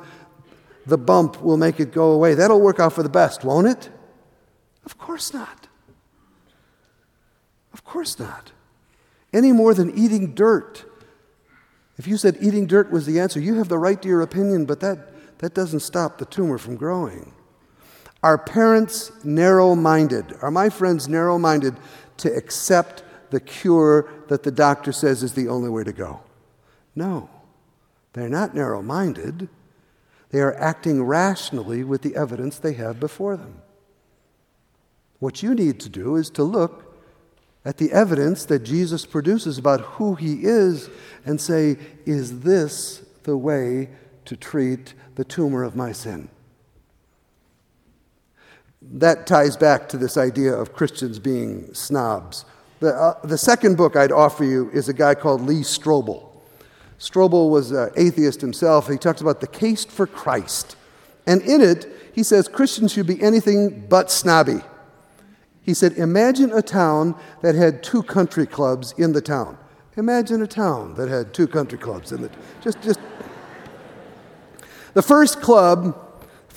the 0.87 0.97
bump 0.97 1.41
will 1.41 1.57
make 1.57 1.79
it 1.79 1.91
go 1.91 2.11
away, 2.11 2.33
that'll 2.33 2.61
work 2.61 2.79
out 2.79 2.93
for 2.93 3.03
the 3.03 3.09
best, 3.09 3.43
won't 3.43 3.67
it? 3.67 3.89
Of 4.85 4.97
course 4.97 5.33
not. 5.33 5.67
Of 7.73 7.83
course 7.83 8.17
not. 8.17 8.53
Any 9.33 9.51
more 9.51 9.73
than 9.73 9.97
eating 9.97 10.33
dirt. 10.33 10.85
If 11.97 12.07
you 12.07 12.15
said 12.15 12.37
eating 12.39 12.67
dirt 12.67 12.89
was 12.89 13.05
the 13.05 13.19
answer, 13.19 13.39
you 13.39 13.55
have 13.55 13.67
the 13.67 13.77
right 13.77 14.01
to 14.01 14.07
your 14.07 14.21
opinion, 14.21 14.65
but 14.65 14.79
that, 14.79 15.39
that 15.39 15.53
doesn't 15.53 15.81
stop 15.81 16.17
the 16.17 16.25
tumor 16.25 16.57
from 16.57 16.77
growing. 16.77 17.33
Are 18.23 18.37
parents 18.37 19.11
narrow 19.25 19.75
minded? 19.75 20.37
Are 20.41 20.51
my 20.51 20.69
friends 20.69 21.07
narrow 21.09 21.37
minded 21.37 21.75
to 22.17 22.33
accept 22.33 23.03
the 23.29 23.39
cure 23.41 24.09
that 24.29 24.43
the 24.43 24.51
doctor 24.51 24.93
says 24.93 25.21
is 25.21 25.33
the 25.33 25.49
only 25.49 25.69
way 25.69 25.83
to 25.83 25.91
go? 25.91 26.21
No, 26.95 27.29
they're 28.13 28.29
not 28.29 28.55
narrow 28.55 28.81
minded. 28.81 29.49
They 30.37 30.43
are 30.43 30.53
acting 30.59 31.01
rationally 31.01 31.83
with 31.83 32.03
the 32.03 32.15
evidence 32.15 32.59
they 32.59 32.73
have 32.73 32.99
before 32.99 33.35
them. 33.37 33.59
What 35.17 35.41
you 35.41 35.55
need 35.55 35.79
to 35.79 35.89
do 35.89 36.15
is 36.15 36.29
to 36.29 36.43
look 36.43 36.95
at 37.65 37.77
the 37.77 37.91
evidence 37.91 38.45
that 38.45 38.59
Jesus 38.59 39.03
produces 39.03 39.57
about 39.57 39.81
who 39.81 40.13
he 40.13 40.43
is 40.43 40.91
and 41.25 41.41
say, 41.41 41.77
is 42.05 42.41
this 42.41 43.03
the 43.23 43.35
way 43.35 43.89
to 44.25 44.37
treat 44.37 44.93
the 45.15 45.23
tumor 45.23 45.63
of 45.63 45.75
my 45.75 45.91
sin? 45.91 46.29
that 48.91 49.25
ties 49.25 49.57
back 49.57 49.89
to 49.89 49.97
this 49.97 50.17
idea 50.17 50.53
of 50.53 50.71
Christians 50.71 51.17
being 51.17 51.73
snobs. 51.73 52.45
The, 52.79 52.93
uh, 52.93 53.19
the 53.23 53.39
second 53.39 53.75
book 53.75 53.95
I'd 53.95 54.11
offer 54.11 54.43
you 54.43 54.69
is 54.71 54.87
a 54.87 54.93
guy 54.93 55.15
called 55.15 55.41
Lee 55.41 55.61
Strobel. 55.61 56.26
Strobel 56.99 57.49
was 57.49 57.71
an 57.71 57.91
atheist 57.95 58.41
himself. 58.41 58.87
He 58.87 58.97
talks 58.97 59.21
about 59.21 59.41
the 59.41 59.47
case 59.47 59.85
for 59.85 60.07
Christ. 60.07 60.75
And 61.25 61.41
in 61.41 61.61
it, 61.61 61.87
he 62.13 62.23
says 62.23 62.47
Christians 62.47 62.93
should 62.93 63.07
be 63.07 63.21
anything 63.21 63.85
but 63.87 64.09
snobby. 64.09 64.61
He 65.61 65.73
said, 65.73 65.93
Imagine 65.93 66.51
a 66.51 66.61
town 66.61 67.15
that 67.41 67.55
had 67.55 67.83
two 67.83 68.01
country 68.03 68.47
clubs 68.47 68.93
in 68.97 69.13
the 69.13 69.21
town. 69.21 69.57
Imagine 69.97 70.41
a 70.41 70.47
town 70.47 70.95
that 70.95 71.09
had 71.09 71.33
two 71.33 71.47
country 71.47 71.77
clubs 71.77 72.11
in 72.11 72.23
it. 72.23 72.31
Just, 72.61 72.81
just. 72.81 72.99
The 74.93 75.01
first 75.01 75.41
club 75.41 75.95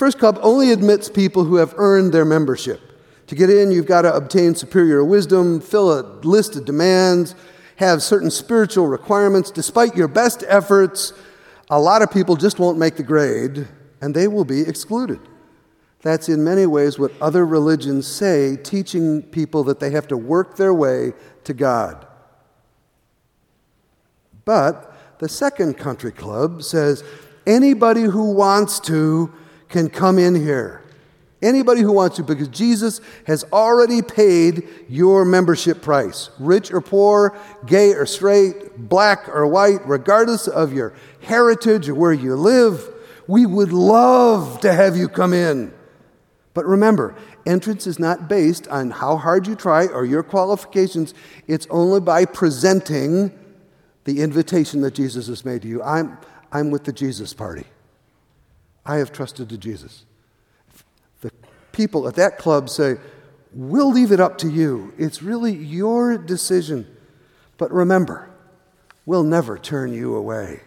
First 0.00 0.18
Club 0.18 0.38
only 0.40 0.72
admits 0.72 1.10
people 1.10 1.44
who 1.44 1.56
have 1.56 1.74
earned 1.76 2.14
their 2.14 2.24
membership. 2.24 2.80
To 3.26 3.34
get 3.34 3.50
in, 3.50 3.70
you've 3.70 3.84
got 3.84 4.00
to 4.00 4.14
obtain 4.14 4.54
superior 4.54 5.04
wisdom, 5.04 5.60
fill 5.60 5.92
a 5.92 6.00
list 6.22 6.56
of 6.56 6.64
demands, 6.64 7.34
have 7.80 8.02
certain 8.02 8.30
spiritual 8.30 8.86
requirements. 8.86 9.50
Despite 9.50 9.96
your 9.96 10.06
best 10.06 10.44
efforts, 10.46 11.14
a 11.70 11.80
lot 11.80 12.02
of 12.02 12.10
people 12.10 12.36
just 12.36 12.58
won't 12.58 12.76
make 12.76 12.96
the 12.96 13.02
grade, 13.02 13.66
and 14.02 14.14
they 14.14 14.28
will 14.28 14.44
be 14.44 14.60
excluded. 14.60 15.18
That's 16.02 16.28
in 16.28 16.44
many 16.44 16.66
ways 16.66 16.98
what 16.98 17.12
other 17.22 17.46
religions 17.46 18.06
say, 18.06 18.56
teaching 18.56 19.22
people 19.22 19.64
that 19.64 19.80
they 19.80 19.90
have 19.92 20.06
to 20.08 20.16
work 20.18 20.56
their 20.56 20.74
way 20.74 21.14
to 21.44 21.54
God. 21.54 22.06
But 24.44 25.18
the 25.18 25.28
second 25.28 25.78
country 25.78 26.12
club 26.12 26.62
says 26.62 27.02
anybody 27.46 28.02
who 28.02 28.32
wants 28.32 28.78
to 28.80 29.32
can 29.70 29.88
come 29.88 30.18
in 30.18 30.34
here. 30.34 30.82
Anybody 31.42 31.80
who 31.80 31.92
wants 31.92 32.16
to, 32.16 32.22
because 32.22 32.48
Jesus 32.48 33.00
has 33.26 33.44
already 33.52 34.02
paid 34.02 34.68
your 34.88 35.24
membership 35.24 35.80
price. 35.80 36.28
Rich 36.38 36.70
or 36.70 36.82
poor, 36.82 37.36
gay 37.66 37.92
or 37.92 38.04
straight, 38.04 38.76
black 38.76 39.26
or 39.28 39.46
white, 39.46 39.86
regardless 39.86 40.48
of 40.48 40.72
your 40.72 40.92
heritage 41.22 41.88
or 41.88 41.94
where 41.94 42.12
you 42.12 42.34
live, 42.34 42.86
we 43.26 43.46
would 43.46 43.72
love 43.72 44.60
to 44.60 44.72
have 44.72 44.96
you 44.96 45.08
come 45.08 45.32
in. 45.32 45.72
But 46.52 46.66
remember, 46.66 47.14
entrance 47.46 47.86
is 47.86 47.98
not 47.98 48.28
based 48.28 48.68
on 48.68 48.90
how 48.90 49.16
hard 49.16 49.46
you 49.46 49.54
try 49.54 49.86
or 49.86 50.04
your 50.04 50.22
qualifications, 50.22 51.14
it's 51.46 51.66
only 51.70 52.00
by 52.00 52.26
presenting 52.26 53.32
the 54.04 54.20
invitation 54.20 54.82
that 54.82 54.94
Jesus 54.94 55.28
has 55.28 55.44
made 55.44 55.62
to 55.62 55.68
you. 55.68 55.82
I'm, 55.82 56.18
I'm 56.52 56.70
with 56.70 56.84
the 56.84 56.92
Jesus 56.92 57.32
party. 57.32 57.64
I 58.84 58.96
have 58.96 59.12
trusted 59.12 59.48
to 59.50 59.56
Jesus. 59.56 60.04
People 61.80 62.06
at 62.06 62.16
that 62.16 62.36
club 62.36 62.68
say, 62.68 62.96
We'll 63.54 63.90
leave 63.90 64.12
it 64.12 64.20
up 64.20 64.36
to 64.38 64.50
you. 64.50 64.92
It's 64.98 65.22
really 65.22 65.54
your 65.54 66.18
decision. 66.18 66.86
But 67.56 67.72
remember, 67.72 68.28
we'll 69.06 69.22
never 69.22 69.56
turn 69.56 69.94
you 69.94 70.14
away. 70.14 70.60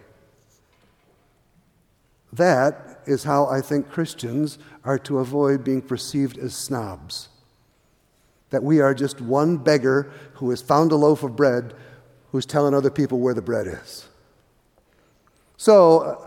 That 2.32 2.98
is 3.06 3.22
how 3.22 3.46
I 3.46 3.60
think 3.60 3.88
Christians 3.88 4.58
are 4.84 4.98
to 4.98 5.20
avoid 5.20 5.62
being 5.62 5.82
perceived 5.82 6.36
as 6.36 6.56
snobs. 6.56 7.28
That 8.50 8.64
we 8.64 8.80
are 8.80 8.92
just 8.92 9.20
one 9.20 9.58
beggar 9.58 10.10
who 10.34 10.50
has 10.50 10.60
found 10.60 10.90
a 10.90 10.96
loaf 10.96 11.22
of 11.22 11.36
bread 11.36 11.74
who's 12.32 12.44
telling 12.44 12.74
other 12.74 12.90
people 12.90 13.20
where 13.20 13.34
the 13.34 13.40
bread 13.40 13.68
is. 13.68 14.08
So, 15.58 15.98
uh, 16.00 16.26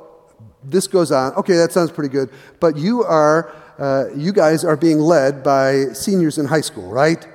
this 0.64 0.88
goes 0.88 1.12
on. 1.12 1.34
Okay, 1.34 1.58
that 1.58 1.74
sounds 1.74 1.92
pretty 1.92 2.10
good. 2.10 2.30
But 2.62 2.78
you 2.78 3.04
are, 3.04 3.54
uh, 3.78 4.06
you 4.16 4.32
guys 4.32 4.64
are 4.64 4.78
being 4.78 5.00
led 5.00 5.44
by 5.44 5.86
seniors 5.94 6.38
in 6.38 6.46
high 6.46 6.62
school, 6.62 6.90
right? 6.90 7.28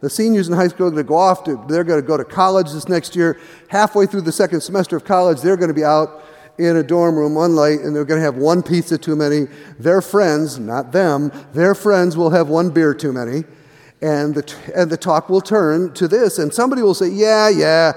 The 0.00 0.08
seniors 0.08 0.48
in 0.48 0.54
high 0.54 0.68
school 0.68 0.86
are 0.86 0.90
going 0.90 1.04
to 1.04 1.08
go 1.08 1.16
off 1.16 1.44
to, 1.44 1.62
they're 1.68 1.84
going 1.84 2.00
to 2.00 2.06
go 2.06 2.16
to 2.16 2.24
college 2.24 2.72
this 2.72 2.88
next 2.88 3.14
year. 3.14 3.38
Halfway 3.68 4.06
through 4.06 4.22
the 4.22 4.32
second 4.32 4.62
semester 4.62 4.96
of 4.96 5.04
college, 5.04 5.42
they're 5.42 5.56
going 5.58 5.68
to 5.68 5.74
be 5.74 5.84
out 5.84 6.24
in 6.58 6.76
a 6.76 6.82
dorm 6.82 7.16
room 7.16 7.34
one 7.34 7.54
night 7.54 7.80
and 7.80 7.94
they're 7.94 8.04
going 8.04 8.20
to 8.20 8.24
have 8.24 8.36
one 8.36 8.62
pizza 8.62 8.96
too 8.96 9.16
many. 9.16 9.46
Their 9.78 10.00
friends, 10.00 10.58
not 10.58 10.92
them, 10.92 11.32
their 11.52 11.74
friends 11.74 12.16
will 12.16 12.30
have 12.30 12.48
one 12.48 12.70
beer 12.70 12.94
too 12.94 13.12
many. 13.12 13.44
And 14.02 14.34
the, 14.34 14.56
and 14.74 14.90
the 14.90 14.96
talk 14.96 15.28
will 15.28 15.42
turn 15.42 15.92
to 15.94 16.08
this. 16.08 16.38
And 16.38 16.52
somebody 16.52 16.80
will 16.80 16.94
say, 16.94 17.10
Yeah, 17.10 17.50
yeah, 17.50 17.92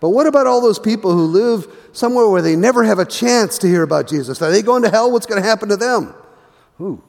but 0.00 0.10
what 0.10 0.26
about 0.26 0.46
all 0.46 0.60
those 0.60 0.78
people 0.78 1.12
who 1.12 1.24
live 1.24 1.66
somewhere 1.92 2.28
where 2.28 2.42
they 2.42 2.56
never 2.56 2.84
have 2.84 2.98
a 2.98 3.04
chance 3.04 3.58
to 3.58 3.66
hear 3.66 3.82
about 3.82 4.08
Jesus? 4.08 4.42
Are 4.42 4.50
they 4.50 4.62
going 4.62 4.82
to 4.82 4.90
hell? 4.90 5.10
What's 5.10 5.26
going 5.26 5.40
to 5.40 5.48
happen 5.48 5.68
to 5.70 5.76
them? 5.76 6.14
Ooh, 6.80 7.02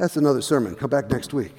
that's 0.00 0.16
another 0.16 0.40
sermon. 0.40 0.74
Come 0.74 0.88
back 0.88 1.10
next 1.10 1.34
week. 1.34 1.52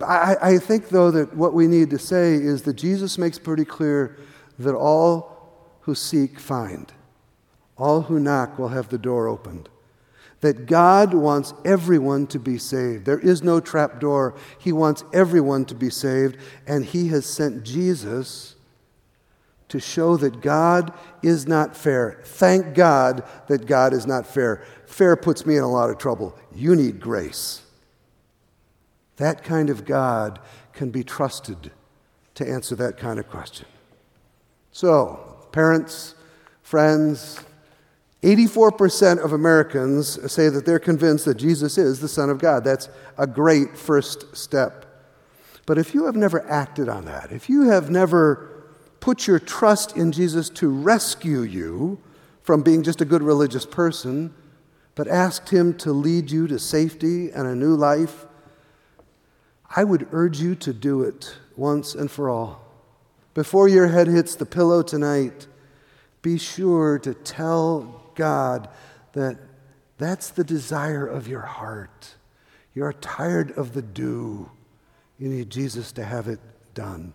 I, 0.00 0.36
I 0.40 0.58
think, 0.58 0.88
though, 0.88 1.10
that 1.10 1.36
what 1.36 1.52
we 1.52 1.66
need 1.66 1.90
to 1.90 1.98
say 1.98 2.34
is 2.34 2.62
that 2.62 2.74
Jesus 2.74 3.18
makes 3.18 3.38
pretty 3.38 3.66
clear 3.66 4.16
that 4.58 4.74
all 4.74 5.76
who 5.82 5.94
seek 5.94 6.40
find, 6.40 6.90
all 7.76 8.02
who 8.02 8.18
knock 8.18 8.58
will 8.58 8.68
have 8.68 8.88
the 8.88 8.96
door 8.96 9.28
opened. 9.28 9.68
That 10.40 10.64
God 10.64 11.12
wants 11.12 11.52
everyone 11.66 12.26
to 12.28 12.38
be 12.38 12.56
saved. 12.56 13.04
There 13.04 13.18
is 13.18 13.42
no 13.42 13.60
trap 13.60 14.00
door. 14.00 14.34
He 14.58 14.72
wants 14.72 15.04
everyone 15.12 15.66
to 15.66 15.74
be 15.74 15.90
saved, 15.90 16.38
and 16.66 16.82
He 16.82 17.08
has 17.08 17.26
sent 17.26 17.62
Jesus 17.62 18.51
to 19.72 19.80
show 19.80 20.18
that 20.18 20.42
God 20.42 20.92
is 21.22 21.48
not 21.48 21.74
fair. 21.74 22.20
Thank 22.24 22.74
God 22.74 23.24
that 23.48 23.64
God 23.64 23.94
is 23.94 24.06
not 24.06 24.26
fair. 24.26 24.62
Fair 24.84 25.16
puts 25.16 25.46
me 25.46 25.56
in 25.56 25.62
a 25.62 25.70
lot 25.70 25.88
of 25.88 25.96
trouble. 25.96 26.38
You 26.54 26.76
need 26.76 27.00
grace. 27.00 27.62
That 29.16 29.42
kind 29.42 29.70
of 29.70 29.86
God 29.86 30.40
can 30.74 30.90
be 30.90 31.02
trusted 31.02 31.70
to 32.34 32.46
answer 32.46 32.76
that 32.76 32.98
kind 32.98 33.18
of 33.18 33.30
question. 33.30 33.66
So, 34.72 35.38
parents, 35.52 36.16
friends, 36.60 37.40
84% 38.22 39.24
of 39.24 39.32
Americans 39.32 40.30
say 40.30 40.50
that 40.50 40.66
they're 40.66 40.78
convinced 40.78 41.24
that 41.24 41.38
Jesus 41.38 41.78
is 41.78 41.98
the 42.00 42.08
Son 42.08 42.28
of 42.28 42.36
God. 42.38 42.62
That's 42.62 42.90
a 43.16 43.26
great 43.26 43.78
first 43.78 44.36
step. 44.36 44.84
But 45.64 45.78
if 45.78 45.94
you 45.94 46.04
have 46.04 46.16
never 46.16 46.46
acted 46.46 46.90
on 46.90 47.06
that, 47.06 47.32
if 47.32 47.48
you 47.48 47.70
have 47.70 47.88
never 47.88 48.51
put 49.02 49.26
your 49.26 49.40
trust 49.40 49.96
in 49.96 50.12
Jesus 50.12 50.48
to 50.48 50.68
rescue 50.68 51.40
you 51.40 52.00
from 52.42 52.62
being 52.62 52.84
just 52.84 53.00
a 53.00 53.04
good 53.04 53.22
religious 53.22 53.66
person, 53.66 54.32
but 54.94 55.08
asked 55.08 55.48
Him 55.48 55.74
to 55.78 55.92
lead 55.92 56.30
you 56.30 56.46
to 56.46 56.56
safety 56.56 57.28
and 57.30 57.48
a 57.48 57.56
new 57.56 57.74
life, 57.74 58.26
I 59.74 59.82
would 59.82 60.06
urge 60.12 60.40
you 60.40 60.54
to 60.54 60.72
do 60.72 61.02
it 61.02 61.34
once 61.56 61.96
and 61.96 62.08
for 62.08 62.30
all. 62.30 62.64
Before 63.34 63.66
your 63.66 63.88
head 63.88 64.06
hits 64.06 64.36
the 64.36 64.46
pillow 64.46 64.82
tonight, 64.82 65.48
be 66.22 66.38
sure 66.38 67.00
to 67.00 67.12
tell 67.12 68.04
God 68.14 68.68
that 69.14 69.36
that's 69.98 70.30
the 70.30 70.44
desire 70.44 71.08
of 71.08 71.26
your 71.26 71.40
heart. 71.40 72.14
You're 72.72 72.92
tired 72.92 73.50
of 73.58 73.72
the 73.72 73.82
do. 73.82 74.48
You 75.18 75.28
need 75.28 75.50
Jesus 75.50 75.90
to 75.92 76.04
have 76.04 76.28
it 76.28 76.38
done. 76.74 77.14